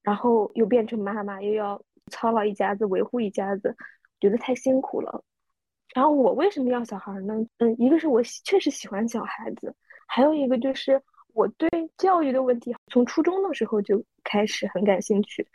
[0.01, 3.75] 然后又变成妈妈，又要操劳一家子，维护一家子。
[4.25, 5.23] 觉得太辛苦了，
[5.93, 7.35] 然后我为什么要小孩呢？
[7.59, 9.71] 嗯，一个是我确实喜欢小孩子，
[10.07, 10.99] 还有一个就是
[11.35, 15.47] 我对教育的问题从初中的时候就开始很感兴趣。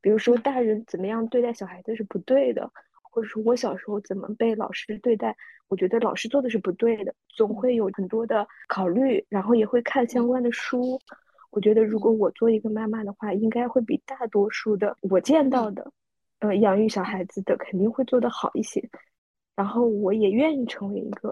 [0.00, 2.68] 比如说大人怎么样对待小孩子是不对的，
[3.12, 5.36] 或者说我小时候怎么被老师对待，
[5.68, 10.98] 我觉得老师做的是不对的，总会有很多的考虑，然后也会看相关的书。
[11.50, 15.88] 我觉得如果我做一个妈妈的话，应该会比大多数的我见到的。
[16.40, 18.82] 呃养育小孩子的肯定会做得好一些。
[19.54, 21.28] 然后我也愿意成为一个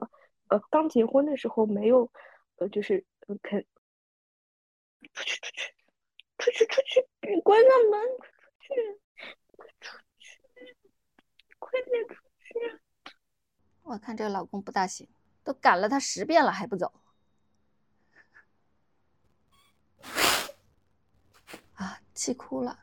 [0.48, 2.10] 呃刚结婚的时候没有
[2.56, 3.04] 呃就是
[3.42, 3.64] 肯
[5.12, 5.72] 出去出去
[6.38, 8.00] 出去出去关上门
[8.60, 9.00] 出去
[9.56, 10.76] 快出去
[11.60, 12.80] 快点出去
[13.84, 15.08] 我看这个老公不大行
[15.44, 16.92] 都赶了他十遍了还不走。
[21.74, 22.80] 啊气哭了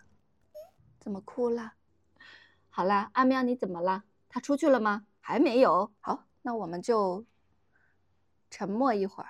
[1.00, 1.74] 怎么哭了？
[2.76, 4.04] 好啦，阿喵你怎么了？
[4.28, 5.06] 他出去了吗？
[5.20, 5.92] 还没有。
[6.00, 7.24] 好，那我们就
[8.50, 9.30] 沉默一会儿，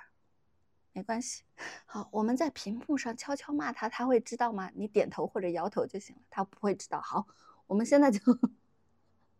[0.94, 1.42] 没关系。
[1.84, 4.70] 好，我们在屏幕上悄悄骂他，他会知道吗？
[4.74, 6.98] 你点头或者摇头就行了，他不会知道。
[7.02, 7.26] 好，
[7.66, 8.18] 我们现在就，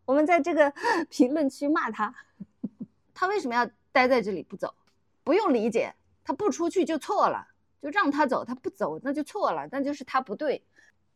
[0.05, 0.71] 我们在这个
[1.09, 2.15] 评论区骂他，
[3.15, 4.75] 他为什么要待在这里不走？
[5.23, 7.49] 不用理解，他不出去就错了。
[7.81, 10.63] 就让他走，他不走那就错了，那就是他不对，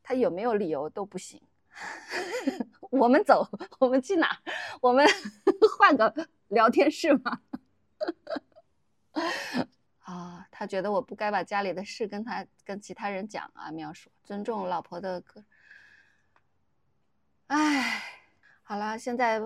[0.03, 1.43] 他有没有理由都不行。
[2.91, 4.39] 我们走，我们去哪？
[4.80, 5.07] 我们
[5.78, 7.41] 换个聊天室吗？
[10.01, 13.70] 啊，他觉得我不该把家里的事跟他跟其他人讲啊。
[13.70, 15.45] 喵说尊重老婆的个，
[17.49, 18.03] 哎，
[18.62, 19.41] 好了，现在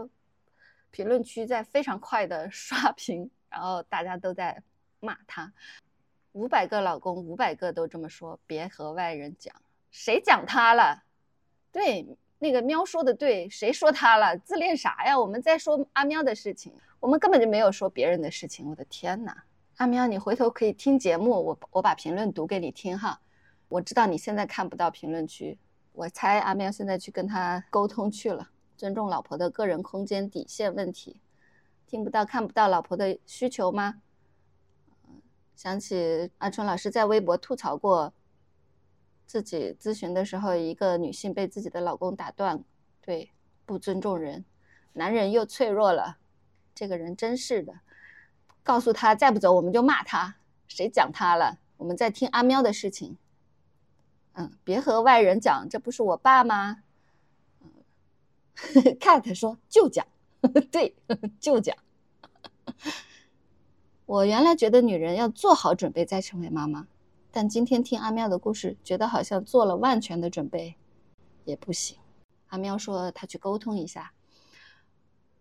[0.91, 4.63] 评论区在非常快的刷屏，然后大家都在
[5.01, 5.53] 骂他。
[6.33, 9.55] 五百个老公，五百个都这么说，别和外人讲。
[9.91, 11.03] 谁讲他了？
[11.71, 14.37] 对，那个喵说的对，谁说他了？
[14.39, 15.17] 自恋啥呀？
[15.17, 18.69] 我们在说阿喵的事情，我们根本就没有说别人的事情。
[18.69, 19.45] 我的天哪，
[19.77, 23.21] 阿喵，你回头可以听节目，我我把评论读给你听哈。
[23.69, 25.57] 我知道你现在看不到评论区，
[25.93, 31.21] 我猜阿喵现在去跟他沟通去了，尊重老婆的个人空间底线问题，
[31.87, 34.03] 听不到看不到老婆的需求吗？
[35.55, 38.13] 想起阿春老师在微博吐槽过，
[39.33, 42.63] 自己咨询的时候，一个女性被自己的老公打断，
[43.01, 43.31] 对，
[43.65, 44.45] 不尊重人，
[44.93, 46.19] 男人又脆弱了，
[46.75, 47.81] 这个人真是的，
[48.63, 50.37] 告诉他再不走我们就骂他，
[50.69, 51.59] 谁讲他了？
[51.79, 53.17] 我们在听阿喵的事情，
[54.35, 56.83] 嗯，别和外人讲，这不是我爸吗？
[57.63, 57.71] 嗯，
[59.01, 60.07] cat 说就讲，
[60.71, 60.95] 对，
[61.41, 61.75] 就讲。
[64.05, 66.87] 我原来觉得女人要做好准备再成为妈妈，
[67.35, 70.77] 但今天听阿喵的故事，觉得好像做了万全的准备
[71.47, 71.97] 也不行。
[72.49, 74.13] 阿喵说他去沟通一下，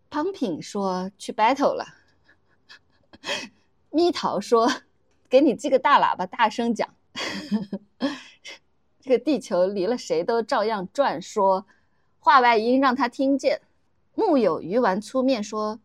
[0.09, 1.85] 胖品说去 battle 了，
[3.89, 4.71] 蜜桃说
[5.27, 6.95] 给你寄个大喇叭，大声讲，
[9.01, 11.21] 这个地球离了谁都照样转。
[11.21, 11.65] 说
[12.19, 13.61] 话外音让他听见。
[14.15, 15.81] 木有鱼丸粗面说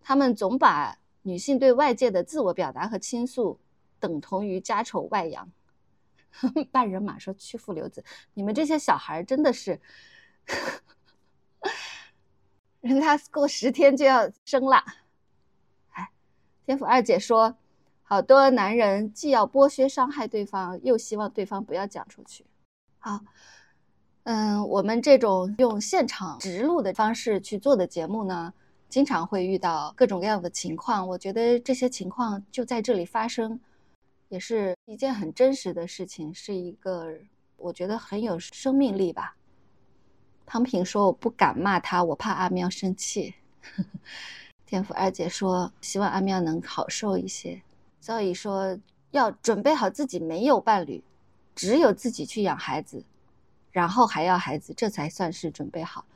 [0.00, 0.98] 他们总把。
[1.24, 3.60] 女性对外界的自我表达和倾诉，
[4.02, 5.50] 等同于家丑外扬。
[6.72, 9.80] 半人马说屈服留子，你们这些小孩真的是，
[12.80, 14.82] 人家过十天就要生了。
[15.90, 16.10] 哎，
[16.64, 17.54] 天府二姐说，
[18.02, 22.46] 好多男人既要剥削伤害对方，又希望对方不要讲出去。
[22.98, 23.20] 好，
[24.24, 28.54] 嗯，我们这种用现场直录的方式去做的节目呢？
[28.88, 33.60] 经常会遇到各种各样的情况，我觉得这些情况就在这里发生，
[34.32, 37.12] 也是一件很真实的事情，是一个
[37.58, 39.36] 我觉得很有生命力吧。
[40.46, 43.34] 汤平说：“我不敢骂他，我怕阿喵生气。”
[44.64, 47.60] 天赋二姐说：“希望阿喵能好受一些。”
[48.00, 48.78] 赵以说
[49.12, 51.04] ：“要准备好自己没有伴侣，
[51.54, 53.04] 只有自己去养孩子，
[53.70, 56.06] 然后还要孩子，这才算是准备好。”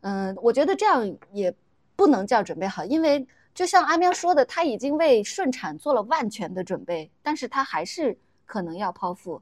[0.00, 1.54] 嗯，我觉得这样也。
[1.98, 3.26] 不能叫准备好，因为
[3.56, 8.14] 就像阿喵说的，他已经为顺产做了万全的准备，但是他还是
[8.44, 9.40] 可能要剖腹。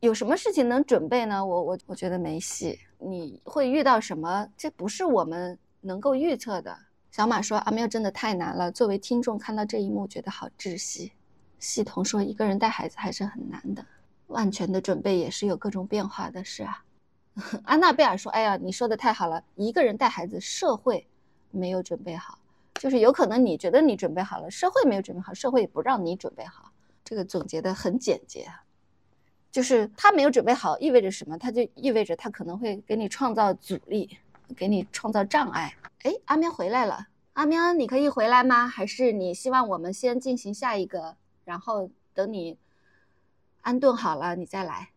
[0.00, 1.46] 有什么事情能准备呢？
[1.46, 2.76] 我我我觉得没戏。
[2.98, 4.48] 你会遇到什么？
[4.56, 6.76] 这不是我们能够预测的。
[7.12, 11.12] 小马说阿喵真的太难了，作为听众看到这一幕觉得好窒息。
[11.60, 13.86] 系统说一个人带孩子还是很难的，
[14.26, 16.84] 万全的准备也是有各种变化的是啊。
[17.62, 21.06] 安娜贝尔说，哎呀，你说的太好了，一个人带孩子，社会。
[21.50, 22.38] 没有准备好，
[22.78, 26.72] 就是有可能你觉得你准备好了，社会没有准备好，社会也不让你准备好。
[27.04, 28.48] 这个总结的很简洁，
[29.50, 31.36] 就是他没有准备好意味着什么？
[31.36, 34.16] 他就意味着他可能会给你创造阻力，
[34.56, 35.74] 给你创造障碍。
[36.04, 38.68] 哎，阿喵回来了，阿喵你可以回来吗？
[38.68, 42.56] 还是你希望我们先进行下一个，然后等你
[43.62, 44.90] 安顿好了你再来？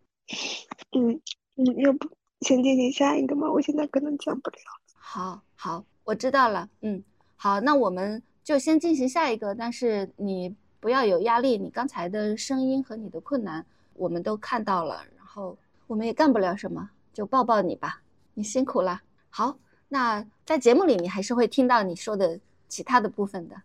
[0.91, 1.19] 嗯
[1.55, 2.07] 嗯，要不
[2.41, 3.51] 先进行下一个吗？
[3.51, 4.57] 我现在可能讲不了。
[4.93, 5.83] 好，好。
[6.03, 7.03] 我知道了，嗯，
[7.43, 13.65] 好，那我们就先进行下一个，但是你不要有压力，你刚才的声音和你的困难
[13.95, 15.57] 我们都看到了，然后
[15.87, 17.99] 我们也干不了什么，就抱抱你吧，
[18.35, 19.01] 你辛苦了。
[19.31, 19.57] 好，
[19.89, 23.55] 那在节目里你还是会听到你说的其他的部分的。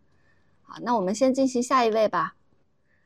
[0.62, 2.35] 好，那我们先进行下一位吧。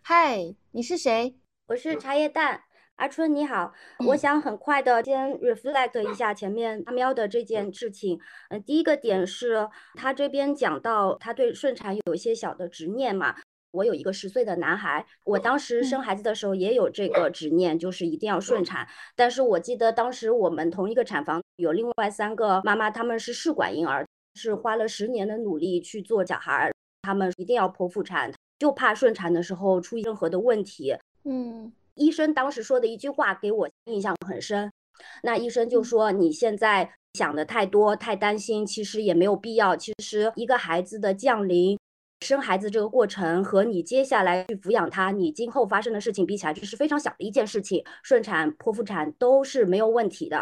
[0.02, 1.34] 嗨，你是谁？
[1.66, 2.62] 我是茶叶蛋。
[3.00, 3.72] 阿春你好，
[4.08, 8.20] 我想很快的先 reflect 一下前面阿喵的这件事情。
[8.50, 13.34] 嗯，第一个点是他这边讲到他对顺产有一些小的执念嘛。
[13.70, 18.86] 我有一个十岁的男孩，我当时生孩子的时候也有这个执念，就是一定要顺产。
[19.16, 26.70] 但是我记得当时我们同一个产房有另外三个妈妈，他们是试管婴儿，是花了十年的努力去做小孩，
[27.00, 30.94] 他们一定要剖腹产，就怕顺产的时候出任何的问题。
[31.24, 31.72] 嗯。
[32.00, 34.72] 医生当时说的一句话给我印象很深，
[35.22, 39.76] 那医生就说：“你现在想的太多，太担心，其实也没有必要。
[39.76, 41.78] 其实一个孩子的降临，
[42.24, 47.84] 生孩子这个过程和你接下来去抚养他，你今后发生的事情比起来，这是非常小的一件事情。
[48.02, 50.40] 顺产、剖腹产都是没有问题的。”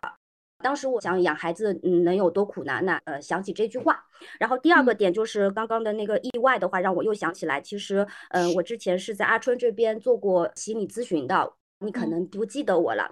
[0.62, 2.98] 当时我想养孩子，嗯，能有多苦难呢？
[3.04, 4.04] 呃，想起这句话。
[4.40, 13.08] 然后第二个点就是刚刚的那个意外的话，让我又想起来，其实，嗯，我之前是在阿春这边做过心理咨询的，你可能不记得我了。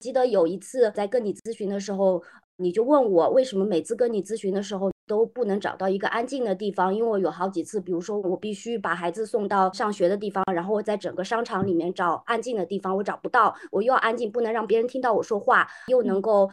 [0.00, 2.20] 记得有一次在跟你咨询的时候，
[2.56, 16.50] 你就问我为什么每次跟你咨询的时候都不能找到一个安静的地方，因为我有好几次，比如说我必须把孩子送到上学的地方，然后我在整个商场里面找安静的地方，我找不到，我又要安静，不能让别人听到我说话，又能够。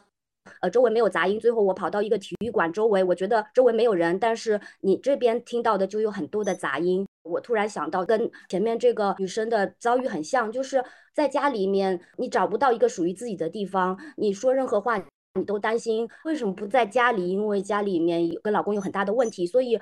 [0.61, 1.39] 呃，周围没有杂音。
[1.39, 7.05] 最后我跑到一个体育馆周围，我觉得周围没有人，但是你这边听到的就有很多的杂音。
[7.23, 14.97] 我突然想到，跟前面这个女生的遭遇很像，就是在家里面你找不到一个属于自己的地方，你说任何话
[15.35, 19.79] 你都担心为什么不在家里，因为家里面跟老公有很大的问题，所以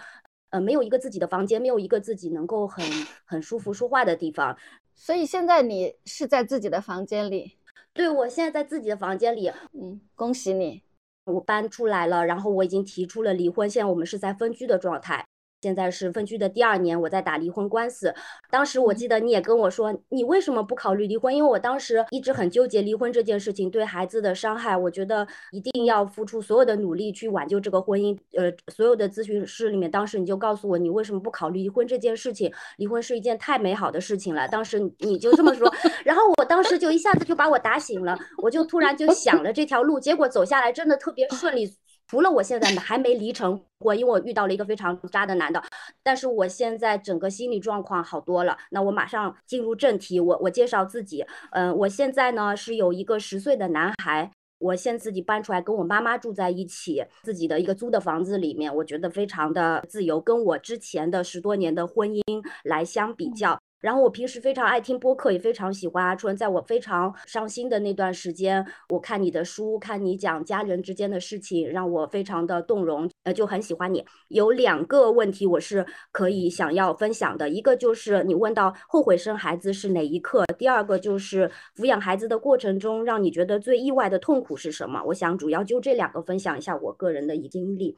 [0.50, 2.84] 呃没有一个自己的房间，没有一个自己能够很
[3.24, 4.58] 很舒服说话的地方。
[4.94, 7.57] 所以现在你是在自己的房间里。
[7.98, 10.84] 对，我现在在自己的房间里，嗯，恭喜你，
[11.26, 15.26] 我搬出来了，然后我已经提出了离婚，现在我们是在分居的状态。
[15.62, 18.14] 现在是分居的第二年，我在打离婚官司。
[18.52, 21.36] 当时我记得你也跟我说，你为什么不考虑离婚？
[21.36, 28.16] 因为我当时一直很纠结离婚这件事情对孩子的伤害，我觉得一定要付出所有的努力去挽救这个婚姻。
[28.34, 32.54] 呃，所有的咨询室里面，当时你就告诉我，你为什么不考虑离婚这件事情？
[32.78, 34.48] 离婚是一件太美好的事情了。
[34.48, 35.74] 当时你就这么说，
[36.06, 41.68] 然后我当时就一下子就把我打醒了，我就突然就想了这条路，结果走下来真的特别顺利。
[42.08, 45.62] 除了我现在还没离成婚，因为我遇到了一个非常渣的男的，
[46.02, 48.58] 但是我现在整个心理状况好多了。
[48.72, 62.24] 那我马上进入正题，我我介绍自己，嗯，我现在呢是有一个十岁的男孩，我现自己搬出来跟我妈妈住在一起，自己的一个租的房子里面，我觉得非常的自由，跟我之前的十多年的婚姻
[62.64, 63.60] 来相比较。
[63.80, 66.36] 然后我平时非常爱听播客，也非常喜欢阿春。
[66.36, 74.04] 在我非常伤心的那段时间，我看你的书，看你讲家人之间的事情，让我非常的动容，呃，就很喜欢你。
[74.30, 85.04] 有两个问题我是可以想要分享的，一个就是你问到后悔生孩子是哪一刻，第二个就是抚养孩子的过程中让你觉得最意外的痛苦是什么？
[85.06, 87.96] 我想主要就这两个分享一下我个人的一经历。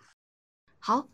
[0.79, 1.07] 好。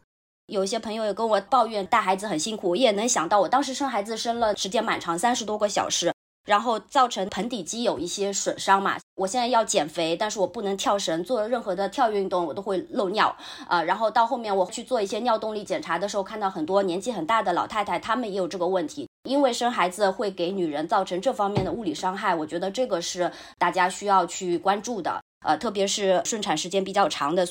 [0.48, 6.14] 有一些朋友也跟我抱怨带孩子很辛苦，我也能想到，我当时生孩子生了时间蛮长，三十多个小时，
[6.46, 8.98] 然后造成盆底肌有一些损伤嘛。
[9.16, 13.36] 我现在要减肥，但是我不能跳绳，做任何的跳运动我都会漏尿
[13.68, 13.82] 啊。
[13.82, 27.48] 然后到后面我去做一些尿动力检查的时候，看到很多年纪很大的老太太，她们也有这个问题，因为生孩子会给女人造成这方面的物理伤害，我觉得这个是大家需要去关注的，呃，特别是顺产时间比较长的，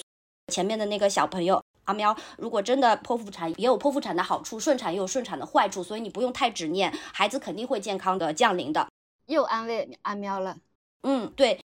[0.52, 1.60] 前面的那个小朋友。
[1.84, 8.88] 阿喵，如果真的剖腹产，也有剖腹产的好处，顺产也有顺产的坏处，所以你不用太执念，孩子肯定会健康的降临的。
[9.26, 10.58] 又安慰阿喵了。
[11.02, 11.58] 嗯，对。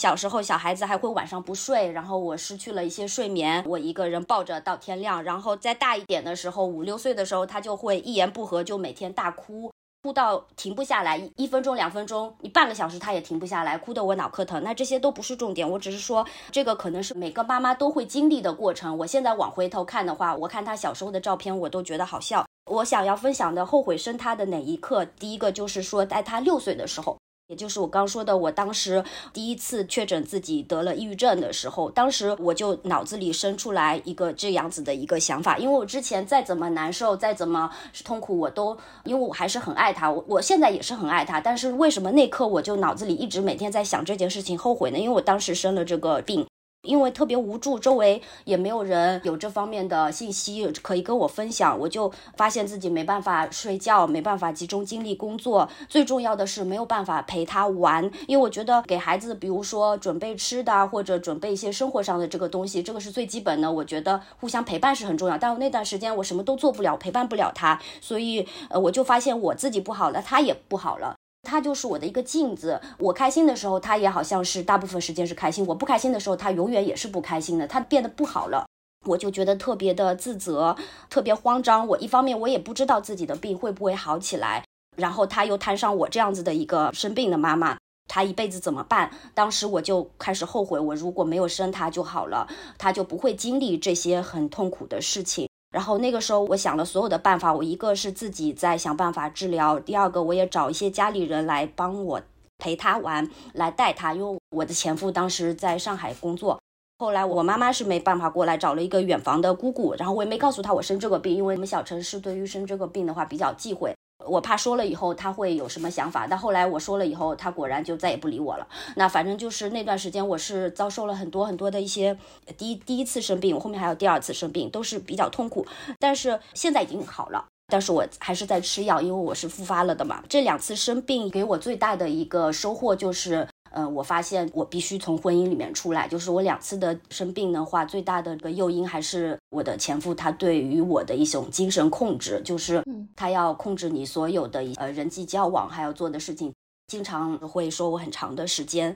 [0.00, 5.22] 小时候小孩子还会晚上不睡，然后我失去了一些睡眠，我一个人抱着到天亮。
[5.22, 9.70] 然后再大一点的时候，五六岁的时候，他就会一言不合就每天大哭。
[10.02, 14.60] 哭到停不下来，一分钟、两分钟，你半个小时他也停不下来，哭得我脑壳疼。
[14.64, 18.98] 那这些都不是重点，我只是说这个可能是每个妈妈都会经历的过程。
[18.98, 22.44] 我现在往回头看的话，我看他小时候的照片，我都觉得好笑。
[22.68, 27.16] 我想要分享的后悔生他的哪一刻，第一个就是说在他六岁的时候。
[27.52, 37.70] 也就是我刚说的，我当时第一次确诊自己得了抑郁症的时候，当时我就脑子里生出来一个这样子的一个想法，因为我之前再怎么难受，再怎么
[38.04, 38.74] 痛苦，我都
[39.04, 44.98] 因为我还是很爱他，我我现在也是很爱他，但是为什么那刻我就脑子里一直每天在想这件事情，后悔呢？
[44.98, 46.51] 因为我当时生了这个病。
[46.82, 55.68] 因为特别无助，周围也没有人有这方面的信息可以跟我分享，我就发现自己没办法睡觉，没办法集中精力工作。
[55.88, 63.70] 最重要的是没有办法陪他玩，因为我觉得给孩子，比如说准备吃的或者准备一些生活上的这个东西，这个是最基本的。
[63.70, 65.38] 我觉得互相陪伴是很重要。
[65.38, 71.14] 但我那段时间我什么都做不了，陪伴不了他，所以呃我就发现我自己不好了，他也不好了。
[71.42, 72.80] 他就是我的一个镜子。
[72.98, 77.66] 我开心的时候，他也好像是大部分时间是开心；我不开心的时候，他永远也是不开心的。
[77.66, 78.66] 他变得不好了，
[79.04, 80.76] 我就觉得特别的自责，
[81.10, 81.86] 特别慌张。
[81.86, 84.64] 我一方面我也不知道自己的病会不会好起来，
[84.96, 87.76] 然后他又摊上我这样子的一个生病的妈妈。
[88.08, 89.10] 他一辈子怎么办？
[89.32, 92.46] 当时我就开始后悔，我如果没有生他就好了，
[92.76, 95.48] 他就不会经历这些很痛苦的事情。
[95.72, 102.20] 然后那个时候，我想了所有的办法，我一个是自己在想办法治疗，第二个我也找一些家里人来帮我
[102.58, 106.60] 陪他玩，来带他，因为我的前夫当时在上海工作。
[106.98, 113.92] 后来我妈妈是没办法过来，找了一个远房的姑姑，然后我也没告诉她我生这个病，因为我们小城市对于生这个病的话比较忌讳。
[114.26, 118.66] 我怕说了以后他会有什么想法，但后来我说了以后，他果然就再也不理我了。
[118.96, 122.16] 那反正就是那段时间，我是遭受了很多很多的一些
[122.56, 125.66] 第一第一次生病，我后面还有第二次生病，都是比较痛苦。
[125.98, 130.22] 但是现在已经好了，但是我还是在吃药，因为我是复发了的嘛。
[130.28, 133.46] 这两次生病给我最大的一个收获就是。
[133.72, 142.82] 呃，我发现我必须从婚姻里面出来，就是我两次的生病的话，最大的个诱因还是我的前夫他对于我的一种精神控制，就是
[143.16, 146.52] 他要控制你所有的呃人际交往，还要做的事情，
[146.86, 148.94] 经常会说我很长的时间。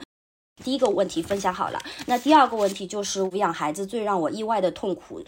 [0.65, 5.23] 第一个问题分享好了，那第二个问题就是抚养孩子最让我意外的痛苦，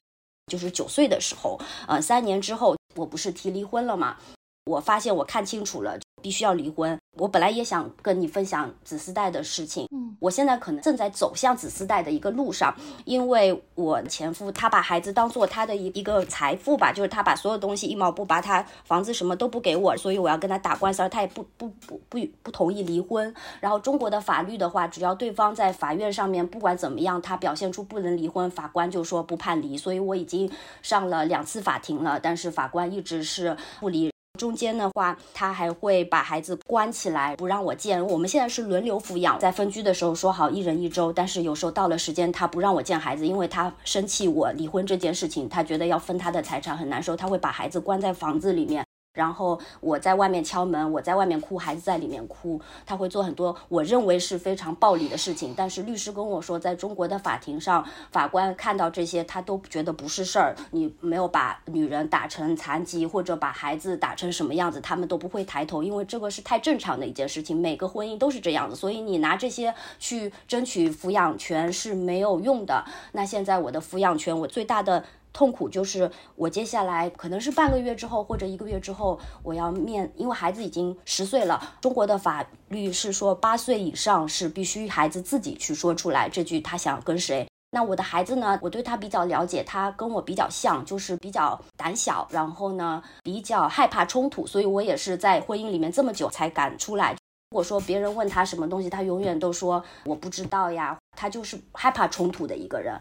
[0.47, 4.17] 就是九岁的时候，呃，三年之后，我不是提离婚了吗？
[4.65, 5.99] 我发现我看清楚了。
[6.21, 6.99] 必须要离婚。
[7.17, 9.89] 我本来也想跟你分享子嗣带的事情。
[9.91, 12.73] 嗯，我现在可能正在走向子嗣带的一个路上，
[13.05, 23.35] 因为我前夫他把孩子当做他的一一个财富吧，就是他把所有东西一毛不拔，他房子什么都不给我，所以我要跟他打官司，而他也不不不不不同意离婚。
[23.59, 29.77] 然后中国的法律的话，只要对方在法院上面不管怎么样，他表现出不能离婚，法官就说不判离。
[29.77, 30.49] 所以我已经
[30.83, 34.09] 上了两次法庭了，但是法官一直是不离。
[34.39, 38.03] 中间的话，他还会把孩子关起来，不让我见。
[38.07, 48.88] 我们现在是轮流抚养，在分居的时候说好一人一周，但是有时候到了时间，他不让我见孩子，因为他生气我离婚这件事情，他觉得要分他的财产很难受，他会把孩子关在房子里面。
[49.15, 55.53] 然后我在外面敲门，我在外面哭，孩子在里面哭，他会做很多我认为是非常暴力的事情。
[55.57, 60.55] 但是律师跟我说，在中国的法庭上，法官看到这些，他都觉得不是事儿。
[60.71, 67.61] 你没有把女人打成残疾，或者把孩子打成什么样子，他们都不会抬头，因为这个是太正常的一件事情。
[67.61, 72.85] 每个婚姻都是这样子，所以你拿这些去争取抚养权是没有用的。
[73.11, 75.05] 那现在我的抚养权，我最大的。
[75.33, 81.77] 痛苦就是我接下来可能是半个月之后或者一个月之后，我要面，因为孩子已经十岁了。
[81.81, 87.47] 中国的法律是说八岁以上是必须孩子自己去说出来这句他想跟谁。
[87.71, 88.59] 那我的孩子呢？
[88.63, 97.13] 我对他比较了解，他跟我比较像，就是比较胆小，然后呢比较害怕冲突，所以我也是在婚姻里面这么久才敢出来。
[97.13, 102.99] 如果说别人问他什么东西，他永远都说我不知道呀，他就是害怕冲突的一个人。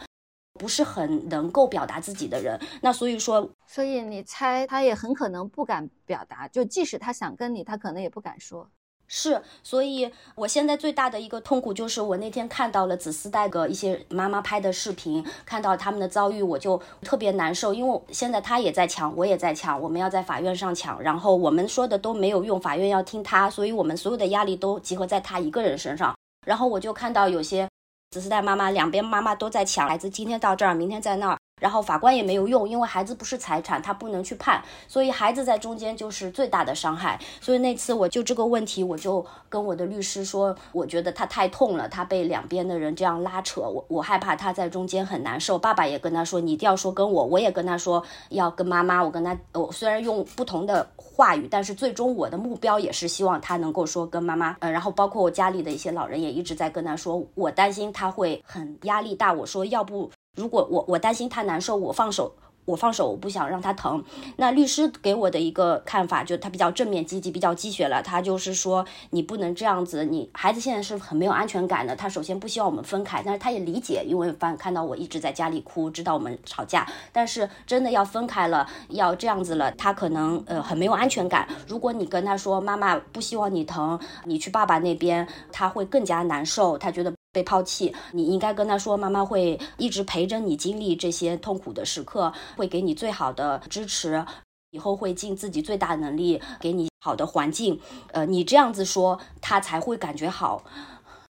[0.57, 8.67] 不是很能够表达自己的人，那所以说，所以你猜他也很可能不敢表达，就即使他想跟你，他可能也不敢说。
[9.09, 26.13] 是，所以我现在最大的一个痛苦就是我那天看到了子嗣代的一些妈妈拍的视频，看到他们的遭遇，我就特别难受，因为现在他也在抢，我也在抢，我们要在法院上抢，然后我们说的都没有用，法院要听他，所以我们所有的压力都集合在他一个人身上，
[26.45, 27.65] 然后我就看到有些。
[28.09, 37.19] 只是带妈妈两边妈妈都在抢孩子，今天到这儿，明天在那儿，然后法官也没有用，因为孩子不是财产，他不能去判，所以孩子在中间就是最大的伤害。
[37.41, 45.57] 所以那次我就这个问题，我就跟我的律师说，我觉得他太痛了，他被两边的人这样拉扯，我我害怕他在中间很难受。
[45.57, 49.03] 爸爸也跟他说，你一定要说跟我，我也跟他说要跟妈妈。
[49.03, 50.88] 我跟他，我虽然用不同的。
[51.17, 59.34] 话语，但是最终我的目标也是希望他能够说跟妈妈，呃，然后包括我家里的一些老人也一直在跟他说，我担心他会很压力大。
[59.34, 62.31] 我说，要不如果我我担心他难受，我放手。
[62.68, 64.03] 我放手，我不想让他疼。
[64.35, 68.03] 那律师给我的一个看法，就他比较正面积极，比较积雪了。
[68.03, 70.03] 他就是说，你不能这样子。
[70.03, 71.95] 你孩子现在是很没有安全感的。
[71.95, 76.85] 他首先不希望我们分开，但是他也理解，因为反看到我一直在家里哭，知道我们吵架。
[77.14, 81.47] 但是真的要分开了，要这样子了，他可能呃很没有安全感。
[81.69, 86.77] 如果你跟他说妈妈不希望你疼，你去爸爸那边，他会更加难受。
[86.77, 87.16] 他觉得。
[87.38, 94.26] 被抛弃，你应该跟他说，妈妈会一直陪着你经历这些痛苦的时刻，会给你最好的支持，
[94.72, 97.80] 以后会尽自己最大能力给你好的环境。
[98.11, 100.64] 呃，你这样子说，他才会感觉好。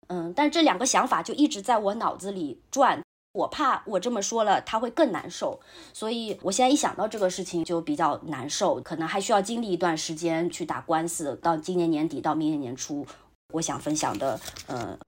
[0.06, 3.02] 嗯，但这两个想法就一直在我脑子里转。
[3.32, 5.58] 我怕我这么说了他会更难受，
[5.92, 13.04] 所以我现在一想到这个事情就比较难受，可能还需要经历一段时间去打官司，到今年年底到明年年初，
[13.52, 14.98] 我想分享的，呃，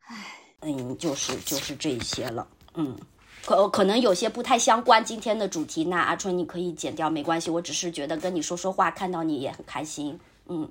[0.61, 2.97] 嗯，就是就是这些了，嗯，
[3.45, 10.71] 可可能有些不太相关今天的主题，那阿春你可以剪掉没关系，我只是觉得跟你说说话，看到你也很开心，嗯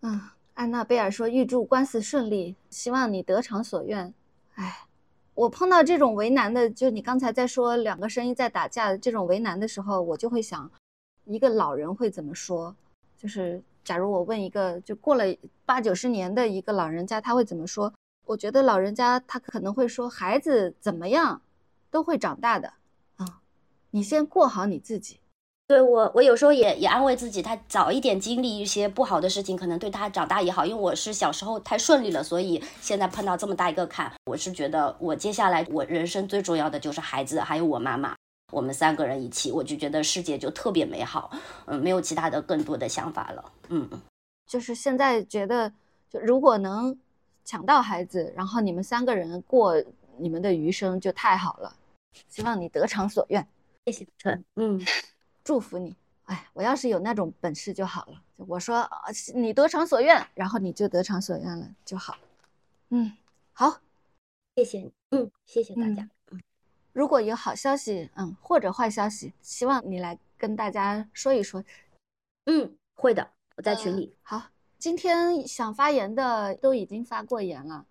[0.00, 0.20] 嗯，
[0.54, 4.12] 安娜贝尔说预祝官司顺利，希望你得偿所愿，
[4.54, 4.86] 哎。
[5.34, 10.70] 我碰到这种为难的，就你刚才在说两个声音在打架这种为难的时候，我就会想，
[11.24, 12.76] 一个老人会怎么说？
[13.16, 15.24] 就是假如我问一个就过了
[15.64, 17.90] 八九十年的一个老人家，他会怎么说？
[18.24, 21.40] 我觉得老人家他可能会说，孩子怎么样
[21.90, 22.72] 都会长大的
[23.16, 23.40] 啊，
[23.90, 25.18] 你先过好你自己。
[25.68, 30.66] 对我，我有时候也也安慰自己，他早一点经历一些不好的事情，可能对他长大也好。
[30.66, 38.14] 因为我是小时候太顺利了，所以现在碰到这么大一个坎，我是觉得我接下来我人生最重要的就是孩子，还有我妈妈，
[38.52, 41.30] 我们三个人一起，我就觉得世界就特别美好。
[41.64, 43.44] 嗯，没有其他的更多的想法了。
[43.68, 43.88] 嗯，
[44.46, 45.72] 就是现在觉得，
[46.10, 46.94] 就如果能
[47.44, 49.74] 抢到孩子，然后你们三个人过
[50.18, 51.76] 你们的余生就太好了。
[52.28, 53.46] 希望你得偿所愿。
[53.86, 54.44] 谢谢陈。
[54.56, 54.80] 嗯。
[55.44, 55.96] 祝福你，
[56.26, 58.22] 哎，我要是有那种本事就好了。
[58.36, 58.88] 我说
[59.34, 62.16] 你得偿所愿，然后你就得偿所愿了就好。
[62.90, 63.12] 嗯，
[63.52, 63.80] 好，
[64.54, 66.08] 谢谢你，嗯，谢谢大家。
[66.30, 66.40] 嗯，
[66.92, 71.64] 如果有好消息，嗯，或者坏消息，希望你来跟大家说一说。
[72.44, 74.14] 嗯，会的，我在群里。
[74.22, 74.44] 好，
[74.82, 77.86] 今天想发言的都已经发过言了。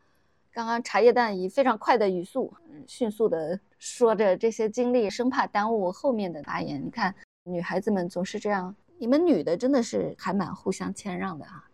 [0.51, 2.53] 刚刚茶叶蛋以非常快的语速，
[2.85, 6.85] 迅速的说着这些经历，生怕耽误后面的发言。
[6.85, 7.15] 你看。
[7.43, 11.69] 女孩子们总是这样，你们女的真的是还蛮互相谦让的啊。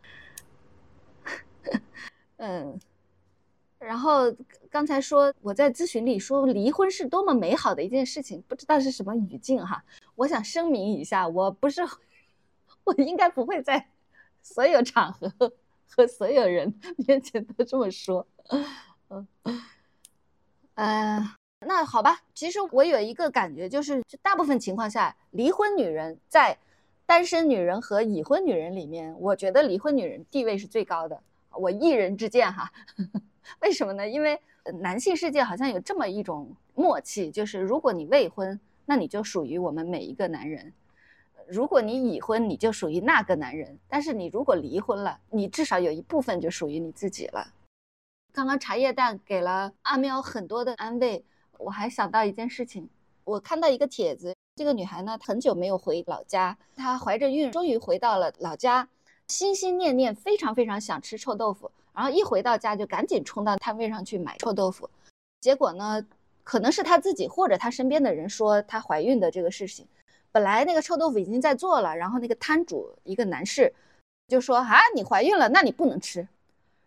[2.38, 2.80] 嗯，
[3.80, 4.32] 然后
[4.70, 9.84] 刚才说我在咨询里说离婚是多么美好的一件事情，不知道是什么语境哈。
[10.14, 11.82] 我想声明一下，我不是，
[12.86, 13.88] 我应该不会在
[14.54, 15.32] 所有场合
[15.90, 16.74] 和所有人
[17.08, 18.26] 面前都这么说。
[19.10, 19.28] 嗯，
[20.76, 21.34] 呃。
[21.62, 26.56] 那好吧，其实我有一个感觉，就是就大部分情况下，离婚女人在
[27.08, 31.20] 单身女人和已婚女人里面，我觉得离婚女人地位是最高的。
[31.50, 32.72] 我一人之见哈，
[33.62, 34.08] 为什么呢？
[34.08, 34.40] 因为
[34.82, 40.72] 男性世界好像有这么一种默契，就是如果你未婚，那你就属于我们每一个男人；
[41.50, 43.78] 如果你已婚，你就属于那个男人。
[43.88, 47.54] 但是你如果离婚了，你至少有一部分就属于你自己了。
[48.34, 51.24] 刚刚茶叶蛋给了阿喵很多的安慰。
[51.58, 52.88] 我还想到一件事情，
[53.24, 58.88] 我看到一个帖子，这个女孩呢很久没有回老家，她怀着孕，终于回到了老家，
[59.28, 64.88] 心心念念，非常非常想吃臭豆腐，然后一回到家就赶紧冲到摊位上去买臭豆腐，
[65.42, 66.06] 结果呢，
[66.44, 69.88] 可能是她自己或者她身边的人说她怀孕的这个事情，
[70.38, 73.74] 本来那个臭豆腐已经在做了，然后那个摊主一个男士
[74.28, 76.28] 就说啊你怀孕了，那你不能吃，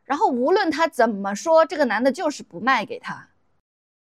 [0.04, 3.26] 然后无论他怎么说，这个男的就是不卖给他。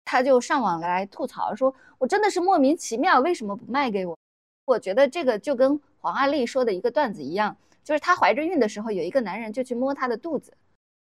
[0.05, 4.15] 他就上网来吐槽说：“我真的是莫名其妙，为什么不卖给我？”
[4.67, 10.53] 我觉得这个就跟黄阿丽说的一个段子一样，就是她怀着孕的时候，有一个男人就去摸她的肚子。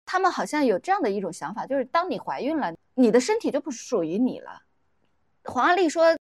[0.04, 4.64] 他们好像有这样的一种想法，就是当你怀孕了，你的身体就不属于你了。
[5.44, 6.14] 黄阿丽说：“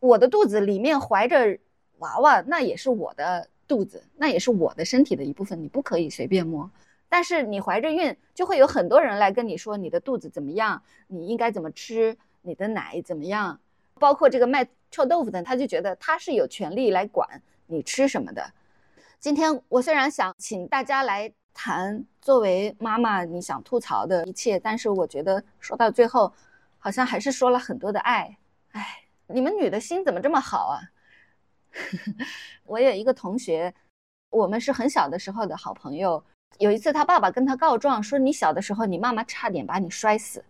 [0.00, 1.58] 我的肚子里面怀着
[1.98, 6.68] 娃娃，那也是我的肚子，那也是我的身体的一部分，你不可以随便摸。”
[7.12, 13.60] 但是你怀着孕，就会有很多人来跟你说你的肚子怎么样，你应该怎么吃，你的奶怎么样，
[13.98, 18.52] 包括这个卖臭豆腐的，他就觉得他是有权利来管你吃什么的。
[19.18, 26.32] 今天我虽然想请大家来谈作为妈妈你想吐槽的一切，但是我觉得说到最后，
[26.78, 28.38] 好像还是说了很多的爱。
[28.70, 28.86] 哎，
[29.32, 30.80] 你们女的心怎么这么好啊？
[32.64, 33.72] 我有一个同学，
[34.30, 36.22] 我们是很小的时候的好朋友。
[36.58, 40.44] 有一次，他爸爸跟他告状说：“你小的时候，你妈妈差点把你摔死，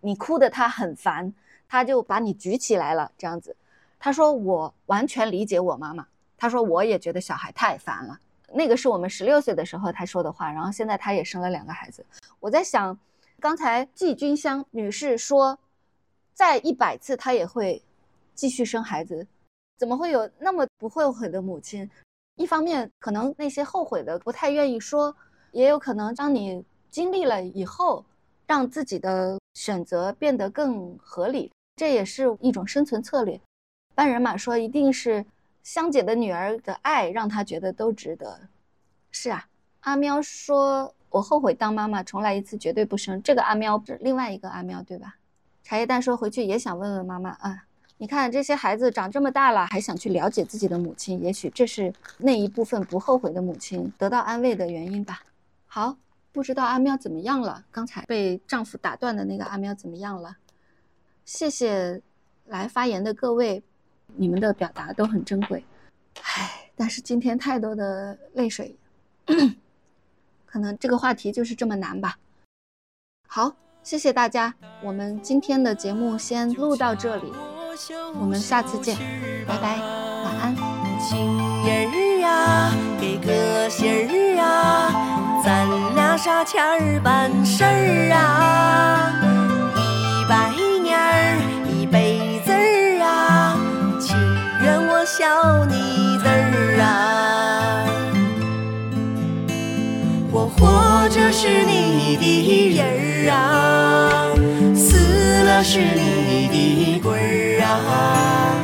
[0.00, 1.32] 你哭的他很烦，
[1.68, 3.56] 他就把你举起来了。”这样子，
[3.98, 6.06] 他说：“我完全理解我妈妈。”
[6.36, 8.18] 他说：“我也觉得小孩太烦了。”
[8.52, 10.50] 那个是我们十六岁的时候他说的话。
[10.50, 12.04] 然后现在他也生了两个孩子。
[12.40, 12.98] 我在想，
[13.38, 15.56] 刚才季君香女士说，
[16.34, 17.80] 再一百次她也会
[18.40, 19.26] 继续生孩子，
[19.76, 21.86] 怎么会有那么不后悔的母亲？
[22.36, 25.14] 一方面，可能那些后悔的不太愿意说，
[25.52, 28.02] 也有可能当你经历了以后，
[28.46, 33.38] 让自己的选择变得更合理，这也是一种生存策略。
[33.94, 35.22] 半人马说，一定是
[35.62, 38.40] 香姐的女儿的爱让她觉得都值得。
[39.10, 39.46] 是啊，
[39.80, 43.22] 阿喵说，我后悔当妈妈，重来一次绝对不生。
[43.22, 45.16] 这个阿喵是另外一个阿喵，对吧？
[45.62, 47.66] 茶叶蛋说回去也想问问妈妈啊。
[48.00, 55.22] 你看这些孩子长这么大了，还想去了解自己的母亲，也许这是那一部分不后悔的母亲得到安慰的原因吧。
[55.66, 55.98] 好，
[56.32, 57.62] 不知道阿喵怎么样了？
[57.70, 60.38] 刚才被丈夫打断的那个阿喵怎么样了？
[61.26, 62.00] 谢谢
[62.46, 63.62] 来发言的各位，
[64.16, 65.62] 你们的表达都很珍贵。
[66.22, 68.74] 唉，但是今天太多的泪水，
[70.46, 72.18] 可能这个话题就是这么难吧。
[73.28, 77.30] 好，谢谢大家，我们今天的节目先录到这里。
[78.20, 78.96] 我们下次见，
[79.46, 79.78] 拜拜，
[80.24, 80.54] 晚安。
[81.00, 89.10] 情人儿啊，给个信儿啊，咱俩啥钱儿办事儿啊？
[89.76, 90.52] 一百
[90.82, 91.38] 年儿，
[91.72, 93.56] 一辈子儿啊，
[93.98, 94.14] 情
[94.62, 96.84] 愿我笑你字儿啊。
[100.30, 104.29] 我活着是你的人儿啊，
[105.60, 108.56] 我是你的鬼儿啊。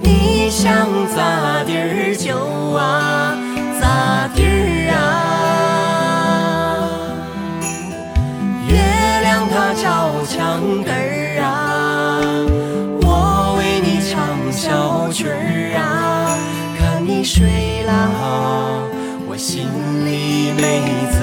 [0.00, 2.36] 你想咋地儿就
[2.72, 3.38] 啊
[3.80, 4.98] 咋地儿啊，
[8.66, 8.74] 月
[9.20, 12.18] 亮它照墙根儿啊，
[13.02, 16.36] 我为你唱小曲儿啊，
[16.76, 18.90] 看你睡了，
[19.28, 19.68] 我心
[20.04, 20.82] 里没
[21.12, 21.22] 滋